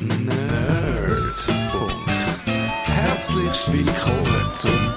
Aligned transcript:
Nerdfunk. 0.00 1.92
Herzlich 2.86 3.70
willkommen 3.70 4.54
zum 4.54 4.94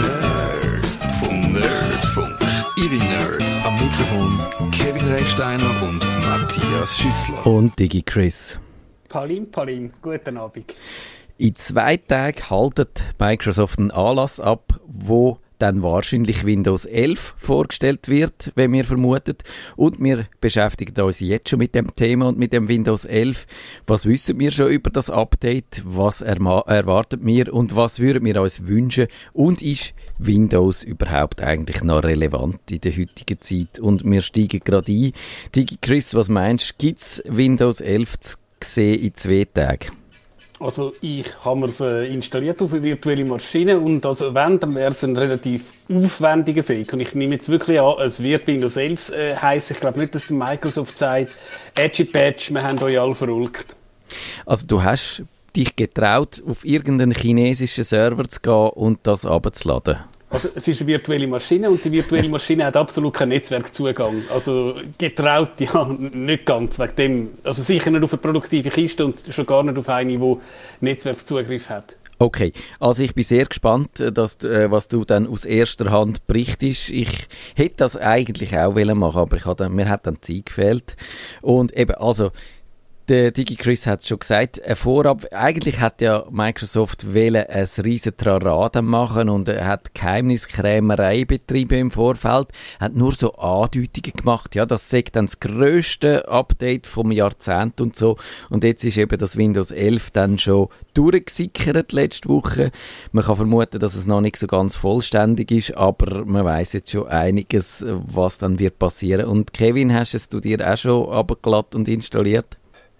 Nerdfunk. 0.00 1.52
Nerdfunk. 1.52 2.38
Ihre 2.78 2.96
Nerds 3.04 3.58
am 3.66 3.74
Mikrofon 3.74 4.70
Kevin 4.70 5.12
Recksteiner 5.12 5.82
und 5.82 6.02
Matthias 6.22 6.96
Schüssler. 6.96 7.46
Und 7.46 7.78
Digi 7.78 8.00
Chris. 8.00 8.58
Palim, 9.10 9.50
Palim, 9.50 9.92
guten 10.00 10.38
Abend. 10.38 10.74
In 11.36 11.54
zwei 11.54 11.98
Tagen 11.98 12.48
haltet 12.48 13.14
Microsoft 13.18 13.78
einen 13.78 13.90
Anlass 13.90 14.40
ab, 14.40 14.80
wo 14.86 15.38
dann 15.58 15.82
wahrscheinlich 15.82 16.44
Windows 16.44 16.84
11 16.84 17.34
vorgestellt 17.36 18.08
wird, 18.08 18.52
wenn 18.54 18.72
wir 18.72 18.84
vermutet. 18.84 19.44
Und 19.76 20.00
wir 20.00 20.26
beschäftigen 20.40 21.00
uns 21.02 21.20
jetzt 21.20 21.48
schon 21.48 21.58
mit 21.58 21.74
dem 21.74 21.94
Thema 21.94 22.28
und 22.28 22.38
mit 22.38 22.52
dem 22.52 22.68
Windows 22.68 23.04
11. 23.04 23.46
Was 23.86 24.06
wissen 24.06 24.38
wir 24.38 24.50
schon 24.50 24.70
über 24.70 24.90
das 24.90 25.10
Update? 25.10 25.82
Was 25.84 26.20
erwartet 26.20 27.20
wir 27.24 27.52
und 27.52 27.76
was 27.76 28.00
würden 28.00 28.24
wir 28.24 28.40
uns 28.40 28.66
wünschen? 28.66 29.08
Und 29.32 29.62
ist 29.62 29.94
Windows 30.18 30.82
überhaupt 30.82 31.42
eigentlich 31.42 31.82
noch 31.82 32.02
relevant 32.02 32.70
in 32.70 32.80
der 32.80 32.96
heutigen 32.96 33.40
Zeit? 33.40 33.78
Und 33.78 34.04
wir 34.04 34.22
steigen 34.22 34.60
gerade 34.64 34.92
ein. 34.92 35.12
Digi 35.54 35.76
Chris, 35.80 36.14
was 36.14 36.28
meinst 36.28 36.70
du? 36.70 36.86
Gibt 36.86 37.00
es 37.00 37.22
Windows 37.26 37.80
11 37.80 38.20
zu 38.20 38.36
sehen 38.62 39.00
in 39.00 39.14
zwei 39.14 39.46
Tagen? 39.52 40.05
Also 40.58 40.94
ich 41.02 41.26
habe 41.44 41.66
es 41.66 41.80
äh, 41.80 42.06
installiert 42.06 42.62
auf 42.62 42.72
eine 42.72 42.82
virtuelle 42.82 43.24
Maschine 43.24 43.78
und 43.78 44.06
also 44.06 44.34
wenn, 44.34 44.58
dann 44.58 44.74
wäre 44.74 44.92
es 44.92 45.04
ein 45.04 45.16
relativ 45.16 45.72
aufwendiger 45.90 46.64
Fake. 46.64 46.92
Und 46.94 47.00
ich 47.00 47.14
nehme 47.14 47.34
jetzt 47.34 47.48
wirklich 47.48 47.78
an, 47.78 47.96
es 48.00 48.22
wird 48.22 48.46
Windows 48.46 48.76
11 48.76 49.10
äh, 49.10 49.36
heißen. 49.36 49.76
Ich 49.76 49.80
glaube 49.80 49.98
nicht, 49.98 50.14
dass 50.14 50.30
Microsoft 50.30 50.96
sagt, 50.96 51.36
Edgy 51.78 52.04
Patch, 52.04 52.50
wir 52.50 52.62
haben 52.62 52.78
euch 52.78 52.98
alle 52.98 53.14
verulgt. 53.14 53.76
Also 54.46 54.66
du 54.66 54.82
hast 54.82 55.24
dich 55.54 55.76
getraut, 55.76 56.42
auf 56.46 56.64
irgendeinen 56.64 57.12
chinesischen 57.12 57.84
Server 57.84 58.28
zu 58.28 58.40
gehen 58.40 58.70
und 58.70 59.00
das 59.02 59.24
abzuladen? 59.24 59.98
Also 60.28 60.48
es 60.54 60.66
ist 60.66 60.80
eine 60.80 60.88
virtuelle 60.88 61.26
Maschine 61.26 61.70
und 61.70 61.84
die 61.84 61.92
virtuelle 61.92 62.28
Maschine 62.28 62.66
hat 62.66 62.76
absolut 62.76 63.14
keinen 63.14 63.28
Netzwerkzugang. 63.28 64.22
Also 64.32 64.74
getraut, 64.98 65.50
ja, 65.58 65.84
nicht 65.84 66.44
ganz 66.44 66.78
wegen 66.78 66.96
dem. 66.96 67.30
Also 67.44 67.62
sicher 67.62 67.90
nicht 67.90 68.02
auf 68.02 68.12
eine 68.12 68.20
produktive 68.20 68.70
Kiste 68.70 69.04
und 69.04 69.22
schon 69.30 69.46
gar 69.46 69.62
nicht 69.62 69.78
auf 69.78 69.88
eine, 69.88 70.18
die 70.18 70.36
Netzwerkzugriff 70.80 71.70
hat. 71.70 71.96
Okay, 72.18 72.54
also 72.80 73.02
ich 73.02 73.14
bin 73.14 73.24
sehr 73.24 73.44
gespannt, 73.44 74.00
äh, 74.00 74.10
dass, 74.10 74.42
äh, 74.42 74.70
was 74.70 74.88
du 74.88 75.04
dann 75.04 75.26
aus 75.26 75.44
erster 75.44 75.90
Hand 75.90 76.26
berichtest. 76.26 76.88
Ich 76.88 77.28
hätte 77.54 77.76
das 77.76 77.96
eigentlich 77.96 78.56
auch 78.56 78.74
wollen 78.74 78.96
machen, 78.96 79.20
aber 79.20 79.36
ich 79.36 79.44
hatte, 79.44 79.68
mir 79.68 79.88
hat 79.90 80.06
dann 80.06 80.22
Zeit 80.22 80.46
gefehlt. 80.46 80.96
Und 81.42 81.76
eben, 81.76 81.94
also 81.96 82.30
der 83.08 83.30
DigiChris 83.30 83.86
hat 83.86 84.00
es 84.00 84.08
schon 84.08 84.18
gesagt, 84.18 84.58
äh, 84.58 84.74
vorab, 84.74 85.26
eigentlich 85.30 85.80
hat 85.80 86.00
ja 86.00 86.24
Microsoft 86.30 87.14
wollen 87.14 87.46
ein 87.46 87.68
riesen 87.84 88.16
Trarade 88.16 88.82
machen 88.82 89.28
und 89.28 89.48
er 89.48 89.66
hat 89.66 89.94
Geheimniskrämerei 89.94 91.24
betrieben 91.24 91.78
im 91.78 91.90
Vorfeld, 91.90 92.48
hat 92.80 92.94
nur 92.94 93.12
so 93.12 93.32
Andeutungen 93.34 94.12
gemacht, 94.16 94.54
ja, 94.54 94.66
das 94.66 94.90
sagt 94.90 95.14
dann 95.16 95.26
das 95.26 95.38
grösste 95.38 96.28
Update 96.28 96.86
vom 96.86 97.12
Jahrzehnt 97.12 97.80
und 97.80 97.94
so 97.94 98.16
und 98.50 98.64
jetzt 98.64 98.84
ist 98.84 98.96
eben 98.96 99.18
das 99.18 99.36
Windows 99.36 99.70
11 99.70 100.10
dann 100.10 100.38
schon 100.38 100.68
durchgesickert 100.94 101.92
letzte 101.92 102.28
Woche. 102.28 102.72
Man 103.12 103.24
kann 103.24 103.36
vermuten, 103.36 103.78
dass 103.78 103.94
es 103.94 104.06
noch 104.06 104.20
nicht 104.20 104.36
so 104.36 104.46
ganz 104.46 104.76
vollständig 104.76 105.50
ist, 105.50 105.76
aber 105.76 106.24
man 106.24 106.44
weiß 106.44 106.72
jetzt 106.72 106.90
schon 106.90 107.06
einiges, 107.06 107.84
was 107.86 108.38
dann 108.38 108.58
wird 108.58 108.78
passieren. 108.78 109.26
Und 109.26 109.52
Kevin, 109.52 109.94
hast 109.94 110.14
es 110.14 110.28
du 110.28 110.40
dir 110.40 110.66
auch 110.68 110.76
schon 110.76 111.10
abgeladen 111.10 111.80
und 111.80 111.88
installiert? 111.88 112.56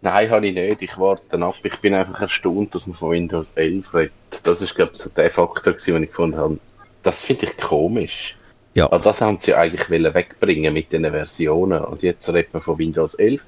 Nein, 0.06 0.30
habe 0.30 0.46
ich 0.46 0.54
nicht. 0.54 0.82
Ich 0.82 0.98
warte 0.98 1.42
ab. 1.42 1.56
Ich 1.64 1.80
bin 1.80 1.92
einfach 1.92 2.20
erstaunt, 2.20 2.76
dass 2.76 2.86
man 2.86 2.94
von 2.94 3.10
Windows 3.10 3.56
11 3.56 3.92
redet. 3.92 4.12
Das 4.44 4.62
ist, 4.62 4.76
glaube 4.76 4.92
ich, 4.94 5.00
so 5.00 5.10
der 5.10 5.32
Faktor, 5.32 5.72
den 5.72 6.04
ich 6.04 6.10
gefunden 6.10 6.36
habe. 6.36 6.60
Das 7.02 7.22
finde 7.22 7.46
ich 7.46 7.56
komisch. 7.56 8.36
Ja. 8.74 8.84
Aber 8.84 9.00
das 9.00 9.20
haben 9.20 9.38
sie 9.40 9.56
eigentlich 9.56 9.90
wegbringen 9.90 10.72
mit 10.72 10.92
den 10.92 11.06
Versionen. 11.06 11.82
Und 11.82 12.04
jetzt 12.04 12.32
redet 12.32 12.52
man 12.52 12.62
von 12.62 12.78
Windows 12.78 13.14
11. 13.14 13.44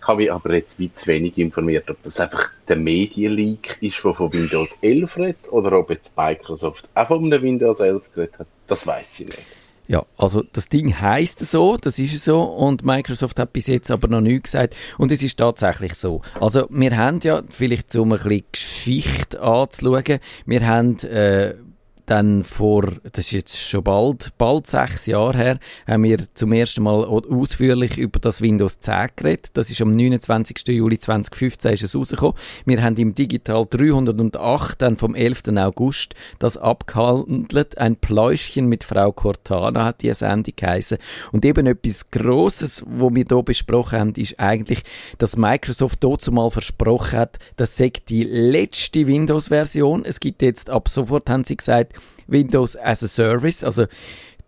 Ich 0.00 0.08
habe 0.08 0.22
mich 0.22 0.32
aber 0.32 0.52
jetzt 0.52 0.80
wie 0.80 0.92
zu 0.92 1.06
wenig 1.06 1.38
informiert, 1.38 1.88
ob 1.88 2.02
das 2.02 2.18
einfach 2.18 2.54
der 2.66 2.74
Medienleak 2.74 3.78
ist, 3.80 4.02
der 4.02 4.12
von 4.12 4.32
Windows 4.32 4.78
11 4.82 5.16
redet, 5.16 5.52
oder 5.52 5.78
ob 5.78 5.90
jetzt 5.90 6.16
Microsoft 6.16 6.88
auch 6.92 7.06
von 7.06 7.24
einem 7.24 7.40
Windows 7.40 7.78
11 7.78 8.12
geredet 8.12 8.40
hat. 8.40 8.48
Das 8.66 8.84
weiß 8.84 9.20
ich 9.20 9.28
nicht. 9.28 9.59
Ja, 9.90 10.06
also 10.16 10.44
das 10.52 10.68
Ding 10.68 11.00
heißt 11.00 11.40
so, 11.40 11.76
das 11.76 11.98
ist 11.98 12.22
so 12.22 12.42
und 12.42 12.84
Microsoft 12.84 13.40
hat 13.40 13.52
bis 13.52 13.66
jetzt 13.66 13.90
aber 13.90 14.06
noch 14.06 14.20
nichts 14.20 14.52
gesagt 14.52 14.76
und 14.98 15.10
es 15.10 15.20
ist 15.20 15.36
tatsächlich 15.36 15.94
so. 15.94 16.22
Also 16.40 16.68
wir 16.70 16.96
haben 16.96 17.18
ja, 17.24 17.42
vielleicht 17.50 17.96
um 17.96 18.12
ein 18.12 18.18
bisschen 18.20 18.44
Geschichte 18.52 19.42
anzuschauen, 19.42 20.20
wir 20.46 20.64
haben 20.64 20.96
äh, 21.00 21.56
dann 22.10 22.42
vor, 22.42 22.90
das 23.12 23.26
ist 23.26 23.30
jetzt 23.30 23.56
schon 23.56 23.84
bald, 23.84 24.32
bald 24.36 24.66
sechs 24.66 25.06
Jahre 25.06 25.38
her, 25.38 25.58
haben 25.86 26.02
wir 26.02 26.18
zum 26.34 26.52
ersten 26.52 26.82
Mal 26.82 27.04
ausführlich 27.04 27.98
über 27.98 28.18
das 28.18 28.42
Windows 28.42 28.80
10 28.80 29.10
geredet. 29.14 29.50
Das 29.54 29.70
ist 29.70 29.80
am 29.80 29.92
29. 29.92 30.66
Juli 30.68 30.98
2015 30.98 31.72
ist 31.72 31.84
es 31.84 31.94
rausgekommen. 31.94 32.34
Wir 32.64 32.82
haben 32.82 32.96
im 32.96 33.14
Digital 33.14 33.64
308 33.70 34.82
dann 34.82 34.96
vom 34.96 35.14
11. 35.14 35.42
August 35.56 36.14
das 36.40 36.56
abgehandelt. 36.56 37.78
Ein 37.78 37.94
Pläuschchen 37.94 38.66
mit 38.66 38.82
Frau 38.82 39.12
Cortana 39.12 39.84
hat 39.84 40.02
die 40.02 40.12
Sendung 40.12 40.54
geheißen. 40.56 40.98
Und 41.30 41.44
eben 41.44 41.68
etwas 41.68 42.10
Grosses, 42.10 42.84
wo 42.88 43.14
wir 43.14 43.24
hier 43.28 43.42
besprochen 43.44 43.98
haben, 44.00 44.12
ist 44.16 44.40
eigentlich, 44.40 44.82
dass 45.18 45.36
Microsoft 45.36 46.02
dazu 46.02 46.32
mal 46.32 46.50
versprochen 46.50 47.18
hat, 47.18 47.38
das 47.54 47.76
sei 47.76 47.92
die 48.08 48.24
letzte 48.24 49.06
Windows-Version. 49.06 50.04
Es 50.04 50.18
gibt 50.18 50.42
jetzt 50.42 50.70
ab 50.70 50.88
sofort, 50.88 51.30
haben 51.30 51.44
sie 51.44 51.56
gesagt, 51.56 51.99
Windows 52.28 52.76
as 52.76 53.02
a 53.02 53.08
Service, 53.08 53.62
also 53.62 53.86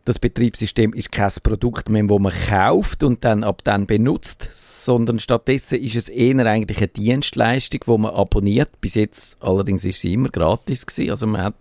das 0.04 0.18
Betriebssystem 0.18 0.92
ist 0.94 1.12
kein 1.12 1.30
Produkt 1.44 1.88
mehr, 1.88 2.02
das 2.02 2.18
man 2.18 2.32
kauft 2.48 3.04
und 3.04 3.24
dann 3.24 3.44
ab 3.44 3.62
dann 3.62 3.86
benutzt, 3.86 4.48
sondern 4.52 5.20
stattdessen 5.20 5.78
ist 5.78 5.94
es 5.94 6.08
eher 6.08 6.44
eigentlich 6.44 6.78
eine 6.78 6.88
Dienstleistung, 6.88 7.80
wo 7.86 7.98
man 7.98 8.12
abonniert. 8.12 8.80
Bis 8.80 8.96
jetzt 8.96 9.36
allerdings 9.40 9.84
ist 9.84 10.00
sie 10.00 10.14
immer 10.14 10.28
gratis 10.28 10.86
gewesen, 10.86 11.10
also 11.10 11.26
man 11.28 11.42
hat 11.42 11.54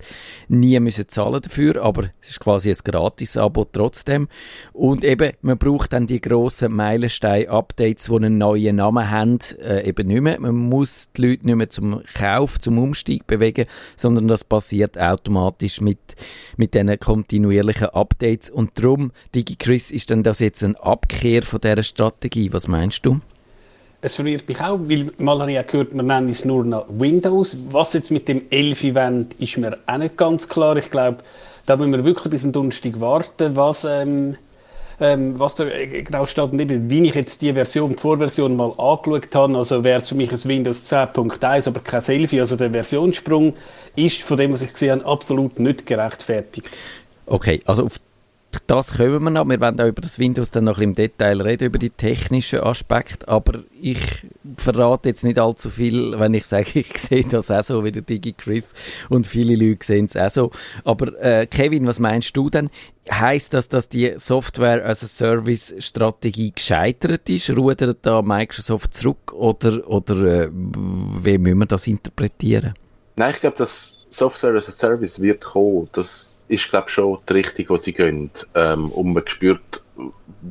nie 0.48 0.80
müssen 0.80 1.08
zahlen 1.08 1.42
dafür, 1.42 1.84
aber 1.84 2.10
es 2.20 2.32
ist 2.32 2.40
quasi 2.40 2.72
ein 2.72 2.78
Gratis-Abo 2.84 3.66
trotzdem. 3.72 4.28
Und 4.74 5.04
eben, 5.04 5.34
man 5.42 5.60
braucht 5.60 5.94
dann 5.94 6.08
die 6.08 6.20
grossen 6.20 6.74
Meilenstein-Updates, 6.74 8.06
die 8.06 8.16
einen 8.16 8.40
neuen 8.40 8.78
Namen 8.78 9.12
haben, 9.12 9.38
äh, 9.60 9.88
eben 9.88 10.08
nicht 10.08 10.22
mehr. 10.22 10.40
Man 10.40 10.56
muss 10.56 11.10
die 11.16 11.28
Leute 11.28 11.46
nicht 11.46 11.56
mehr 11.56 11.70
zum 11.70 12.02
Kauf, 12.16 12.60
zum 12.60 12.80
Umstieg 12.80 13.28
bewegen, 13.28 13.68
sondern 13.96 14.28
das 14.28 14.44
passiert 14.44 14.98
automatisch 14.98 15.80
mit, 15.80 16.00
mit 16.58 16.74
diesen 16.74 17.00
kontinuierlichen 17.00 17.90
Updates 17.90 18.31
Updates 18.32 18.50
und 18.50 18.72
darum, 18.76 19.12
DigiChris, 19.36 19.92
ist 19.92 20.10
denn 20.10 20.24
das 20.24 20.40
jetzt 20.40 20.64
eine 20.64 20.82
Abkehr 20.82 21.44
von 21.44 21.62
dieser 21.62 21.84
Strategie? 21.84 22.52
Was 22.54 22.68
meinst 22.68 23.06
du? 23.06 23.20
Es 24.02 24.16
verwirrt 24.16 24.48
mich 24.48 24.60
auch, 24.60 24.80
weil 24.80 25.12
mal 25.20 25.40
habe 25.40 25.52
ich 25.52 25.56
ja 25.56 25.62
gehört, 25.62 25.94
wir 25.94 26.02
nennen 26.02 26.30
es 26.30 26.44
nur 26.44 26.64
noch 26.64 26.86
Windows. 26.90 27.56
Was 27.72 27.94
jetzt 27.94 28.10
mit 28.10 28.28
dem 28.28 28.44
11 28.50 28.84
Event 28.84 29.34
ist 29.36 29.58
mir 29.58 29.78
auch 29.86 29.98
nicht 29.98 30.18
ganz 30.18 30.50
klar. 30.50 30.76
Ich 30.78 30.90
glaube, 30.90 31.20
da 31.68 31.76
müssen 31.76 31.94
wir 31.94 32.04
wirklich 32.04 32.32
bis 32.32 32.42
zum 32.42 32.52
Donnerstag 32.52 33.00
warten, 33.00 33.56
was, 33.56 33.84
ähm, 33.84 34.36
ähm, 35.00 35.38
was 35.38 35.54
da 35.54 35.66
genau 36.04 36.26
steht. 36.26 36.52
Und 36.52 36.60
eben, 36.60 36.90
wie 36.90 37.08
ich 37.08 37.14
jetzt 37.14 37.44
die 37.44 37.52
Version, 37.52 37.92
die 37.92 37.98
Vorversion 37.98 38.56
mal 38.56 38.72
angeschaut 38.80 39.36
habe, 39.36 39.56
also 39.56 39.84
wäre 39.84 40.02
es 40.02 40.10
für 40.10 40.16
mich 40.16 40.32
ein 40.32 40.44
Windows 40.46 40.92
10.1, 40.92 41.68
aber 41.68 41.82
kein 41.82 42.02
Selfie. 42.02 42.40
Also 42.40 42.56
der 42.56 42.72
Versionssprung 42.72 43.54
ist 43.96 44.24
von 44.24 44.38
dem, 44.38 44.54
was 44.54 44.64
ich 44.64 44.74
gesehen 44.74 45.02
habe, 45.02 45.06
absolut 45.06 45.60
nicht 45.60 45.86
gerechtfertigt. 45.86 46.72
Okay, 47.28 47.62
also 47.66 47.86
auf 47.86 48.00
das 48.72 48.96
kommen 48.96 49.22
wir 49.26 49.32
noch. 49.32 49.50
Wir 49.50 49.60
werden 49.60 49.82
auch 49.82 49.88
über 49.88 50.02
das 50.02 50.18
Windows 50.18 50.50
dann 50.52 50.64
noch 50.64 50.78
im 50.78 50.96
Detail 50.96 51.42
reden, 51.42 51.66
über 51.66 51.78
die 51.78 51.90
technischen 51.90 52.62
Aspekte. 52.62 53.28
Aber 53.28 53.66
ich 53.82 54.00
verrate 54.56 55.10
jetzt 55.10 55.26
nicht 55.26 55.38
allzu 55.40 55.70
viel, 55.70 56.18
wenn 56.18 56.34
ich 56.34 56.46
sage, 56.46 56.68
ich 56.80 56.98
sehe 56.98 57.26
das 57.26 57.52
auch 57.52 57.64
so 57.64 57.84
wie 57.84 57.92
der 57.92 58.04
Digi 58.04 58.32
Chris 58.32 58.74
und 59.10 59.28
viele 59.28 59.58
Leute 59.58 59.86
sehen 59.86 60.06
es 60.06 60.16
auch 60.16 60.30
so. 60.30 60.52
Aber 60.86 61.22
äh, 61.22 61.48
Kevin, 61.48 61.86
was 61.86 62.00
meinst 62.00 62.38
du 62.38 62.50
denn? 62.50 62.70
Heißt 63.12 63.54
das, 63.54 63.68
dass 63.68 63.90
die 63.90 64.14
Software 64.16 64.86
as 64.86 65.04
a 65.04 65.08
Service 65.08 65.76
Strategie 65.80 66.54
gescheitert 66.56 67.30
ist? 67.30 67.50
Rudert 67.50 67.98
da 68.04 68.22
Microsoft 68.22 68.94
zurück 68.94 69.34
oder, 69.34 69.86
oder 69.86 70.44
äh, 70.44 70.50
wie 70.50 71.38
müssen 71.38 71.60
wir 71.60 71.66
das 71.66 71.88
interpretieren? 71.88 72.74
Nein, 73.16 73.32
ich 73.34 73.42
glaube, 73.42 73.58
dass 73.58 74.08
Software 74.10 74.56
as 74.56 74.68
a 74.68 74.72
Service 74.72 75.22
wird 75.22 75.44
kommen. 75.44 75.90
Das 75.94 76.44
ist, 76.48 76.70
glaube 76.70 76.88
ich, 76.88 76.94
schon 76.94 77.20
die 77.28 77.34
Richtung, 77.34 77.66
die 77.70 77.82
sie 77.82 77.94
gehen. 77.94 78.32
Ähm, 78.56 78.92
und 78.92 79.14
man 79.14 79.28
spürt 79.28 79.84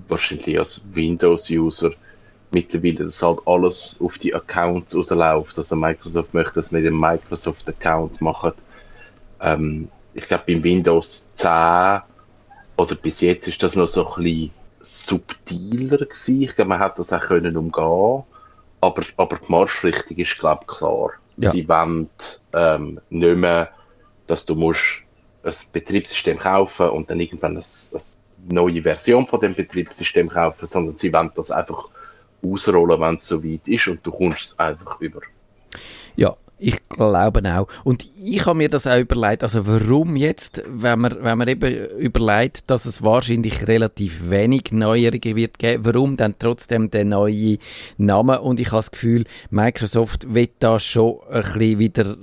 wahrscheinlich 0.08 0.58
als 0.58 0.84
Windows-User 0.92 1.92
mittlerweile, 2.52 3.04
dass 3.04 3.22
halt 3.22 3.40
alles 3.46 3.96
auf 4.00 4.18
die 4.18 4.34
Accounts 4.34 4.94
rausläuft. 4.94 5.56
Also 5.58 5.76
Microsoft 5.76 6.34
möchte 6.34 6.54
das 6.54 6.70
mit 6.70 6.84
dem 6.84 6.98
Microsoft-Account 6.98 8.20
machen. 8.20 8.52
Ähm, 9.40 9.88
ich 10.14 10.26
glaube, 10.26 10.44
beim 10.46 10.62
Windows 10.62 11.28
10 11.34 12.00
oder 12.76 12.94
bis 12.94 13.20
jetzt 13.20 13.46
ist 13.46 13.62
das 13.62 13.76
noch 13.76 13.88
so 13.88 14.06
ein 14.06 14.22
bisschen 14.22 14.50
subtiler 14.80 15.98
gewesen. 15.98 16.42
Ich 16.42 16.54
glaube, 16.54 16.70
man 16.70 16.78
hat 16.78 16.98
das 16.98 17.12
auch 17.12 17.20
können 17.20 17.56
umgehen. 17.56 18.24
Aber, 18.80 19.02
aber 19.16 19.36
die 19.36 19.50
Marschrichtung 19.50 20.16
ist, 20.16 20.38
glaube 20.38 20.62
ich, 20.62 20.76
klar. 20.76 21.10
Ja. 21.36 21.50
Sie 21.50 21.68
wollen 21.68 22.08
ähm, 22.52 23.00
nicht 23.10 23.36
mehr, 23.36 23.70
dass 24.26 24.46
du 24.46 24.54
musst 24.54 25.02
ein 25.42 25.54
Betriebssystem 25.72 26.38
kaufen 26.38 26.90
und 26.90 27.10
dann 27.10 27.20
irgendwann 27.20 27.52
eine, 27.52 27.64
eine 27.64 28.54
neue 28.54 28.82
Version 28.82 29.26
von 29.26 29.40
dem 29.40 29.54
Betriebssystem 29.54 30.28
kaufen, 30.28 30.66
sondern 30.66 30.98
sie 30.98 31.12
wollen 31.12 31.30
das 31.34 31.50
einfach 31.50 31.88
ausrollen, 32.42 33.00
wenn 33.00 33.16
es 33.16 33.26
so 33.26 33.42
weit 33.42 33.66
ist 33.68 33.88
und 33.88 34.04
du 34.04 34.10
kommst 34.10 34.42
es 34.42 34.58
einfach 34.58 35.00
über. 35.00 35.20
Ja, 36.16 36.36
ich 36.60 36.88
glaube 36.88 37.42
auch. 37.52 37.68
Und 37.84 38.06
ich 38.22 38.44
habe 38.46 38.58
mir 38.58 38.68
das 38.68 38.86
auch 38.86 38.98
überlegt, 38.98 39.42
also 39.42 39.66
warum 39.66 40.16
jetzt, 40.16 40.62
wenn 40.68 41.00
man, 41.00 41.16
wenn 41.22 41.38
man 41.38 41.48
eben 41.48 41.72
überlegt, 41.98 42.70
dass 42.70 42.84
es 42.84 43.02
wahrscheinlich 43.02 43.66
relativ 43.66 44.30
wenig 44.30 44.72
Neuerungen 44.72 45.36
wird 45.36 45.58
geben, 45.58 45.84
warum 45.84 46.16
dann 46.16 46.34
trotzdem 46.38 46.90
der 46.90 47.04
neue 47.04 47.58
Name? 47.96 48.40
Und 48.40 48.60
ich 48.60 48.68
habe 48.68 48.78
das 48.78 48.90
Gefühl, 48.90 49.24
Microsoft 49.50 50.34
wird 50.34 50.52
da 50.60 50.78
schon 50.78 51.18
ein 51.30 51.42
bisschen 51.42 51.78
wieder 51.78 52.16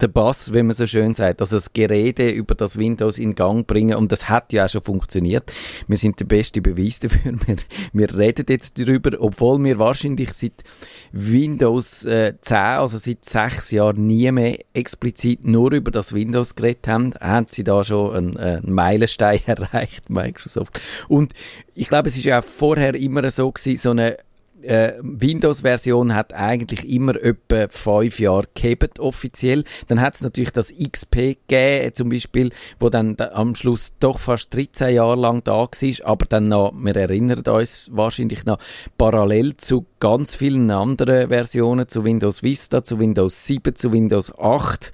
der 0.00 0.08
Bass, 0.08 0.52
wie 0.52 0.62
man 0.62 0.72
so 0.72 0.86
schön 0.86 1.14
sagt, 1.14 1.40
also 1.40 1.56
das 1.56 1.72
Gerede 1.72 2.30
über 2.30 2.54
das 2.54 2.78
Windows 2.78 3.18
in 3.18 3.34
Gang 3.34 3.66
bringen 3.66 3.96
und 3.96 4.12
das 4.12 4.28
hat 4.28 4.52
ja 4.52 4.64
auch 4.64 4.68
schon 4.68 4.82
funktioniert. 4.82 5.52
Wir 5.86 5.96
sind 5.96 6.20
der 6.20 6.24
beste 6.24 6.60
Beweis 6.60 7.00
dafür. 7.00 7.32
Wir, 7.46 7.56
wir 7.92 8.18
reden 8.18 8.46
jetzt 8.48 8.78
darüber, 8.78 9.10
obwohl 9.20 9.62
wir 9.62 9.78
wahrscheinlich 9.78 10.32
seit 10.32 10.64
Windows 11.12 12.04
äh, 12.04 12.34
10, 12.40 12.56
also 12.56 12.98
seit 12.98 13.24
sechs 13.24 13.70
Jahren 13.70 14.06
nie 14.06 14.30
mehr 14.32 14.58
explizit 14.74 15.46
nur 15.46 15.72
über 15.72 15.90
das 15.90 16.12
Windows 16.12 16.54
geredet 16.54 16.88
haben, 16.88 17.14
haben 17.20 17.46
sie 17.48 17.64
da 17.64 17.84
schon 17.84 18.14
einen, 18.14 18.36
einen 18.36 18.72
Meilenstein 18.72 19.40
erreicht, 19.46 20.10
Microsoft. 20.10 20.80
Und 21.08 21.32
ich 21.74 21.88
glaube, 21.88 22.08
es 22.08 22.16
ist 22.16 22.24
ja 22.24 22.40
auch 22.40 22.44
vorher 22.44 22.94
immer 22.94 23.30
so 23.30 23.50
gewesen, 23.50 23.80
so 23.80 23.90
eine 23.90 24.16
äh, 24.62 24.94
Windows-Version 25.02 26.14
hat 26.14 26.32
eigentlich 26.32 26.88
immer 26.88 27.14
etwa 27.16 27.68
fünf 27.68 28.20
Jahre 28.20 28.48
gehabt, 28.54 29.00
offiziell. 29.00 29.64
Dann 29.86 30.00
hat 30.00 30.14
es 30.14 30.20
natürlich 30.22 30.52
das 30.52 30.72
XP 30.72 31.38
gegeben, 31.46 31.94
zum 31.94 32.08
Beispiel, 32.08 32.50
wo 32.78 32.88
dann 32.88 33.16
da, 33.16 33.28
am 33.32 33.54
Schluss 33.54 33.94
doch 34.00 34.18
fast 34.18 34.54
13 34.54 34.94
Jahre 34.94 35.16
lang 35.16 35.42
da 35.44 35.58
war, 35.58 35.68
aber 36.04 36.26
dann 36.26 36.48
noch, 36.48 36.72
wir 36.74 36.96
erinnern 36.96 37.42
uns 37.46 37.90
wahrscheinlich 37.92 38.44
noch, 38.44 38.58
parallel 38.96 39.56
zu 39.56 39.86
ganz 40.00 40.34
vielen 40.34 40.70
anderen 40.70 41.28
Versionen, 41.28 41.88
zu 41.88 42.04
Windows 42.04 42.42
Vista, 42.42 42.82
zu 42.82 42.98
Windows 42.98 43.46
7, 43.46 43.74
zu 43.74 43.92
Windows 43.92 44.36
8, 44.38 44.92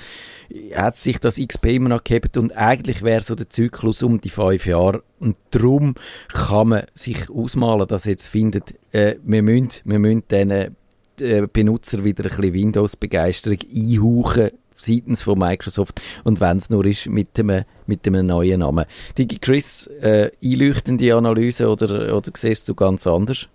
hat 0.75 0.97
sich 0.97 1.19
das 1.19 1.37
XP 1.37 1.67
immer 1.67 1.89
noch 1.89 2.05
gehabt 2.05 2.37
und 2.37 2.57
eigentlich 2.57 3.03
wäre 3.03 3.23
so 3.23 3.35
der 3.35 3.51
Zyklus 3.51 4.03
um 4.03 4.21
die 4.21 4.31
fünf 4.31 4.67
Jahre 4.67 5.03
und 5.21 5.37
darum 5.51 5.95
kann 6.29 6.69
man 6.69 6.83
sich 6.95 7.31
ausmalen, 7.31 7.87
dass 7.87 8.05
jetzt 8.05 8.29
findet, 8.29 8.75
äh, 8.93 9.17
wir 9.23 9.43
müssen, 9.43 9.71
wir 9.85 9.99
müssen 9.99 10.25
diesen 10.31 10.51
äh, 10.51 11.47
Benutzer 11.53 12.05
wieder 12.05 12.25
ein 12.25 12.31
bisschen 12.31 12.55
Windows-Begeisterung 12.55 13.59
einhauchen 13.75 14.51
seitens 14.75 15.23
von 15.23 15.39
Microsoft 15.39 16.01
und 16.25 16.41
wenn 16.41 16.57
es 16.57 16.71
nur 16.71 16.85
ist 16.85 17.09
mit 17.09 17.39
einem, 17.39 17.65
mit 17.87 18.07
einem 18.07 18.27
neuen 18.27 18.61
Namen. 18.61 18.87
Digi 19.17 19.39
Chris, 19.39 19.87
äh, 19.87 20.31
einleuchtende 20.43 21.15
Analyse 21.15 21.69
oder, 21.69 22.15
oder 22.15 22.31
siehst 22.35 22.69
du 22.69 22.75
ganz 22.75 23.07
anders? 23.07 23.49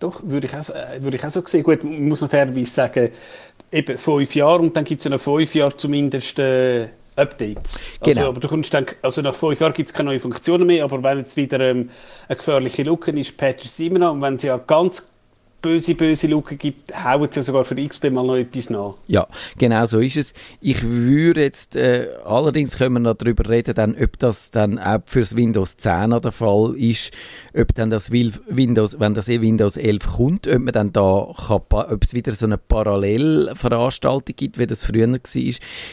Doch, 0.00 0.22
würde 0.24 0.46
ich, 0.46 0.56
auch, 0.56 0.74
äh, 0.74 1.02
würde 1.02 1.16
ich 1.16 1.24
auch 1.24 1.30
so 1.30 1.42
sehen. 1.46 1.62
Gut, 1.62 1.82
man 1.84 2.08
muss 2.08 2.20
noch 2.20 2.28
fairerweise 2.28 2.70
sagen, 2.70 3.10
eben 3.74 3.98
fünf 3.98 4.34
Jahre 4.34 4.60
und 4.60 4.76
dann 4.76 4.84
gibt 4.84 5.00
es 5.00 5.04
ja 5.04 5.10
noch 5.10 5.20
fünf 5.20 5.54
Jahre 5.54 5.76
zumindest 5.76 6.38
äh, 6.38 6.88
Updates. 7.16 7.80
Also, 8.00 8.12
genau. 8.12 8.28
aber 8.28 8.40
du 8.40 8.48
kommst 8.48 8.74
dann, 8.74 8.86
also 9.02 9.22
nach 9.22 9.34
fünf 9.34 9.60
Jahren 9.60 9.72
gibt 9.72 9.88
es 9.88 9.92
keine 9.92 10.08
neuen 10.08 10.20
Funktionen 10.20 10.66
mehr, 10.66 10.84
aber 10.84 11.02
wenn 11.02 11.18
jetzt 11.18 11.36
wieder 11.36 11.60
ähm, 11.60 11.90
eine 12.28 12.36
gefährliche 12.36 12.82
Lücke 12.82 13.12
ist, 13.12 13.36
patches 13.36 13.76
sie 13.76 13.86
immer 13.86 14.00
noch. 14.00 14.12
Und 14.12 14.22
wenn 14.22 14.38
sie 14.38 14.48
ja 14.48 14.56
ganz 14.56 15.06
böse, 15.64 15.94
böse 15.94 16.26
Lücken 16.26 16.58
gibt, 16.58 16.92
hauen 17.04 17.26
sie 17.30 17.42
sogar 17.42 17.64
für 17.64 17.74
XP 17.74 18.10
mal 18.10 18.26
noch 18.26 18.36
etwas 18.36 18.68
nach. 18.68 18.92
Ja, 19.06 19.26
genau 19.56 19.86
so 19.86 19.98
ist 19.98 20.18
es. 20.18 20.34
Ich 20.60 20.82
würde 20.82 21.40
jetzt, 21.40 21.74
äh, 21.74 22.08
allerdings 22.22 22.76
können 22.76 22.96
wir 22.96 23.00
noch 23.00 23.14
darüber 23.14 23.48
reden, 23.48 23.74
dann, 23.74 23.96
ob 23.98 24.18
das 24.18 24.50
dann 24.50 24.78
auch 24.78 25.00
fürs 25.06 25.36
Windows 25.36 25.78
10 25.78 26.10
der 26.22 26.32
Fall 26.32 26.76
ist, 26.76 27.12
ob 27.56 27.74
dann 27.74 27.88
das 27.88 28.12
Windows, 28.12 29.00
wenn 29.00 29.14
das 29.14 29.28
Windows 29.28 29.78
11 29.78 30.06
kommt, 30.06 30.46
ob 30.46 30.58
man 30.58 30.72
dann 30.74 30.92
da 30.92 31.32
kann, 31.46 31.62
ob 31.70 32.02
es 32.02 32.12
wieder 32.12 32.32
so 32.32 32.44
eine 32.44 32.58
Parallelveranstaltung 32.58 34.36
gibt, 34.36 34.58
wie 34.58 34.66
das 34.66 34.84
früher 34.84 35.10
war. 35.10 35.20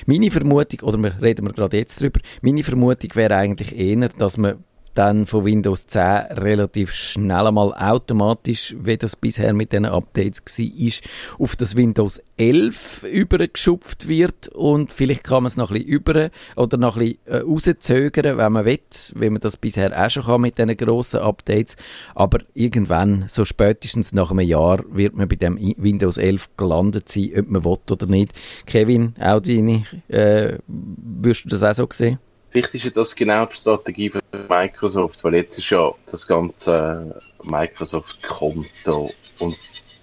Meine 0.06 0.32
Vermutung, 0.32 0.82
oder 0.82 0.98
wir 0.98 1.22
reden 1.22 1.46
wir 1.46 1.54
gerade 1.54 1.78
jetzt 1.78 2.02
drüber, 2.02 2.20
meine 2.42 2.64
Vermutung 2.64 3.16
wäre 3.16 3.38
eigentlich 3.38 3.78
eher, 3.78 4.10
dass 4.10 4.36
man 4.36 4.64
dann 4.94 5.26
von 5.26 5.46
Windows 5.46 5.88
10 5.88 6.02
relativ 6.38 6.92
schnell 6.92 7.48
einmal 7.48 7.74
automatisch, 7.74 8.76
wie 8.80 8.98
das 8.98 9.16
bisher 9.16 9.54
mit 9.54 9.74
den 9.74 9.86
Updates 9.86 10.44
war, 10.46 11.10
auf 11.40 11.56
das 11.56 11.76
Windows 11.76 12.22
11 12.38 13.04
übergeschupft 13.04 14.08
wird 14.08 14.48
und 14.50 14.92
vielleicht 14.92 15.24
kann 15.24 15.44
man 15.44 15.48
es 15.48 15.58
noch 15.58 15.72
ein 15.72 15.78
bisschen 15.78 15.90
über 15.90 16.30
oder 16.56 16.78
noch 16.78 16.98
ein 16.98 17.00
bisschen 17.00 17.20
äh, 17.26 17.38
rauszögern, 17.38 18.38
wenn 18.38 18.52
man 18.52 18.66
will, 18.66 18.80
wie 19.16 19.30
man 19.30 19.42
das 19.42 19.58
bisher 19.58 20.06
auch 20.06 20.10
schon 20.10 20.24
kann 20.24 20.42
mit 20.42 20.58
diesen 20.58 20.76
grossen 20.76 21.20
Updates, 21.20 21.78
aber 22.16 22.40
irgendwann, 22.54 23.26
so 23.28 23.46
spätestens 23.46 24.14
nach 24.14 24.32
einem 24.32 24.48
Jahr, 24.48 24.84
wird 24.90 25.16
man 25.16 25.28
bei 25.28 25.36
dem 25.36 25.58
Windows 25.78 26.18
11 26.18 26.50
gelandet 26.58 27.10
sein, 27.10 27.32
ob 27.38 27.50
man 27.50 27.64
will 27.64 27.78
oder 27.90 28.08
nicht. 28.08 28.32
Kevin, 28.66 29.14
auch 29.20 29.40
deine, 29.40 29.86
äh, 30.08 30.58
würdest 30.68 31.46
du 31.46 31.50
das 31.50 31.64
auch 31.64 31.74
so 31.74 31.88
sehen? 31.92 32.20
Vielleicht 32.52 32.76
ist 32.76 32.84
ja 32.84 32.92
das 32.92 33.16
genau 33.16 33.46
die 33.46 33.56
Strategie 33.56 34.10
von 34.10 34.22
Microsoft, 34.50 35.24
weil 35.24 35.36
jetzt 35.36 35.58
ist 35.58 35.70
ja 35.70 35.94
das 36.12 36.28
ganze 36.28 37.22
Microsoft-Konto 37.44 39.10
und 39.40 39.58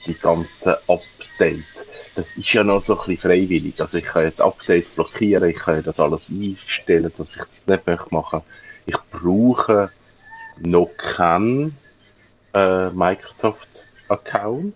die 0.06 0.14
ganzen 0.14 0.74
Updates, 0.86 1.86
das 2.14 2.38
ist 2.38 2.50
ja 2.54 2.64
noch 2.64 2.80
so 2.80 2.98
ein 2.98 3.06
bisschen 3.06 3.30
freiwillig. 3.30 3.78
Also 3.78 3.98
ich 3.98 4.04
kann 4.04 4.24
ja 4.24 4.30
die 4.30 4.40
Updates 4.40 4.90
blockieren, 4.90 5.50
ich 5.50 5.56
kann 5.56 5.76
ja 5.76 5.82
das 5.82 6.00
alles 6.00 6.30
einstellen, 6.30 7.12
dass 7.18 7.36
ich 7.36 7.44
das 7.44 7.66
nicht 7.66 8.12
machen 8.12 8.40
Ich 8.86 8.96
brauche 9.10 9.90
noch 10.58 10.88
keinen 10.96 11.76
äh, 12.54 12.88
Microsoft-Account. 12.88 14.74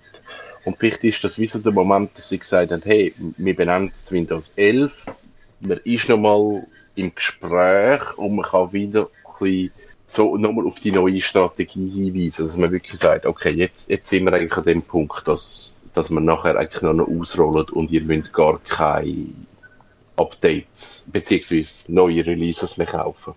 Und 0.66 0.78
vielleicht 0.78 1.04
ist 1.04 1.24
das 1.24 1.38
wie 1.38 1.46
so 1.46 1.58
der 1.58 1.72
Moment, 1.72 2.10
dass 2.18 2.28
sie 2.28 2.38
gesagt 2.38 2.70
haben, 2.70 2.82
hey, 2.84 3.14
wir 3.38 3.56
benennen 3.56 3.92
das 3.96 4.12
Windows 4.12 4.52
11, 4.56 5.06
man 5.60 5.80
ist 5.84 6.08
noch 6.10 6.18
mal 6.18 6.66
im 6.94 7.14
Gespräch 7.14 8.18
und 8.18 8.36
man 8.36 8.44
kann 8.44 8.72
wieder 8.72 9.02
ein 9.02 9.38
bisschen 9.38 9.72
so 10.06 10.36
nochmal 10.36 10.66
auf 10.66 10.78
die 10.78 10.92
neue 10.92 11.20
Strategie 11.20 11.88
hinweisen, 11.88 12.46
dass 12.46 12.56
man 12.56 12.70
wirklich 12.70 13.00
sagt, 13.00 13.24
okay, 13.24 13.50
jetzt, 13.50 13.88
jetzt 13.88 14.08
sind 14.10 14.24
wir 14.24 14.34
eigentlich 14.34 14.56
an 14.56 14.64
dem 14.64 14.82
Punkt, 14.82 15.26
dass, 15.26 15.74
dass 15.94 16.10
man 16.10 16.24
nachher 16.24 16.56
eigentlich 16.56 16.82
noch, 16.82 17.08
ausrollt 17.08 17.70
und 17.70 17.90
ihr 17.90 18.02
müsst 18.02 18.32
gar 18.32 18.58
keine 18.60 19.28
Updates 20.16 21.06
beziehungsweise 21.10 21.90
neue 21.92 22.26
Releases 22.26 22.76
mehr 22.76 22.86
kaufen 22.86 23.34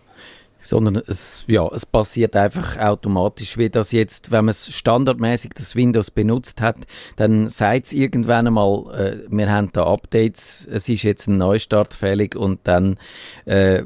sondern 0.65 0.95
es, 1.07 1.45
ja, 1.47 1.67
es 1.67 1.85
passiert 1.85 2.35
einfach 2.35 2.77
automatisch, 2.77 3.57
wie 3.57 3.69
das 3.69 3.91
jetzt, 3.91 4.31
wenn 4.31 4.45
man 4.45 4.49
es 4.49 4.73
standardmäßig 4.75 5.51
das 5.55 5.75
Windows 5.75 6.11
benutzt 6.11 6.59
hat, 6.61 6.77
dann 7.15 7.47
sagt 7.47 7.85
es 7.85 7.93
irgendwann 7.93 8.47
einmal, 8.47 8.93
äh, 8.95 9.17
wir 9.29 9.51
haben 9.51 9.69
da 9.71 9.85
Updates, 9.85 10.67
es 10.69 10.89
ist 10.89 11.03
jetzt 11.03 11.27
ein 11.27 11.37
Neustart 11.37 11.93
fällig 11.93 12.35
und 12.35 12.61
dann 12.63 12.97
äh, 13.45 13.83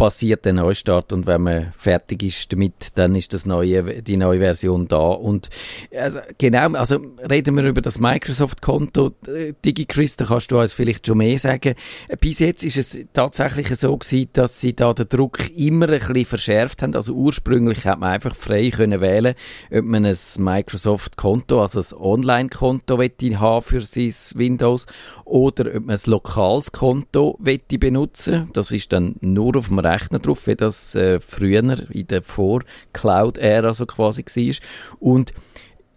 passiert 0.00 0.46
der 0.46 0.54
Neustart 0.54 1.12
und 1.12 1.26
wenn 1.26 1.42
man 1.42 1.74
fertig 1.76 2.22
ist 2.22 2.50
damit, 2.50 2.88
dann 2.94 3.14
ist 3.14 3.34
das 3.34 3.44
neue, 3.44 4.00
die 4.02 4.16
neue 4.16 4.38
Version 4.38 4.88
da. 4.88 4.96
Und 4.96 5.50
also, 5.94 6.20
genau, 6.38 6.72
also 6.72 7.04
reden 7.28 7.54
wir 7.58 7.64
über 7.64 7.82
das 7.82 8.00
Microsoft-Konto. 8.00 9.12
Äh, 9.28 9.52
DigiChris, 9.62 10.16
da 10.16 10.24
kannst 10.24 10.50
du 10.52 10.58
uns 10.58 10.72
vielleicht 10.72 11.06
schon 11.06 11.18
mehr 11.18 11.38
sagen. 11.38 11.74
Bis 12.18 12.38
jetzt 12.38 12.64
ist 12.64 12.78
es 12.78 12.98
tatsächlich 13.12 13.68
so 13.76 13.94
gewesen, 13.94 14.30
dass 14.32 14.58
sie 14.58 14.74
da 14.74 14.94
den 14.94 15.06
Druck 15.06 15.54
immer 15.54 15.90
ein 15.90 15.98
bisschen 15.98 16.24
verschärft 16.24 16.80
haben. 16.80 16.94
Also 16.94 17.12
ursprünglich 17.12 17.84
hat 17.84 18.00
man 18.00 18.12
einfach 18.12 18.34
frei 18.34 18.70
können 18.70 19.02
wählen, 19.02 19.34
ob 19.70 19.84
man 19.84 20.06
ein 20.06 20.16
Microsoft-Konto, 20.38 21.60
also 21.60 21.78
ein 21.80 22.00
Online-Konto 22.00 22.98
haben 22.98 23.62
für 23.62 23.82
sein 23.82 24.14
Windows 24.34 24.86
oder 25.26 25.76
ob 25.76 25.84
man 25.84 25.96
ein 25.96 26.10
lokales 26.10 26.72
Konto 26.72 27.38
benutzen 27.38 28.48
Das 28.54 28.70
ist 28.70 28.94
dann 28.94 29.16
nur 29.20 29.56
auf 29.56 29.68
dem 29.68 29.78
Rechner 29.92 30.18
drauf, 30.18 30.46
wie 30.46 30.56
das 30.56 30.94
äh, 30.94 31.20
früher 31.20 31.62
in 31.90 32.06
der 32.06 32.22
Vor-Cloud-Ära 32.22 33.74
so 33.74 33.86
quasi 33.86 34.24
war. 34.24 34.54
Und 34.98 35.32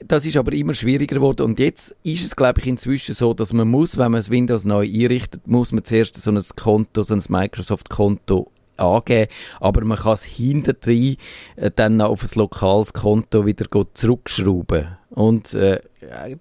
das 0.08 0.26
ist 0.26 0.38
aber 0.38 0.54
immer 0.54 0.74
schwieriger 0.74 1.16
geworden 1.16 1.44
und 1.44 1.60
jetzt 1.60 1.96
ist 2.04 2.26
es, 2.26 2.36
glaube 2.36 2.60
ich, 2.60 2.68
inzwischen 2.68 3.16
so, 3.16 3.34
dass 3.34 3.54
man 3.54 3.70
muss, 3.70 3.98
wenn 3.98 4.12
man 4.12 4.20
das 4.20 4.30
Windows 4.30 4.66
neu 4.66 4.86
einrichtet, 4.86 5.48
muss 5.48 5.72
man 5.72 5.84
zuerst 5.84 6.16
so 6.18 6.32
ein 6.32 6.42
Konto, 6.56 7.04
so 7.04 7.14
ein 7.14 7.24
Microsoft-Konto 7.28 8.52
angeben, 8.78 9.32
aber 9.60 9.86
man 9.86 9.98
kann 9.98 10.14
es 10.14 10.24
hinterdrein 10.24 11.18
äh, 11.56 11.72
dann 11.74 12.02
auf 12.02 12.24
ein 12.24 12.30
lokales 12.36 12.94
Konto 12.94 13.46
wieder 13.46 13.66
zurückschrauben. 13.94 14.98
Und 15.10 15.54
äh, 15.54 15.80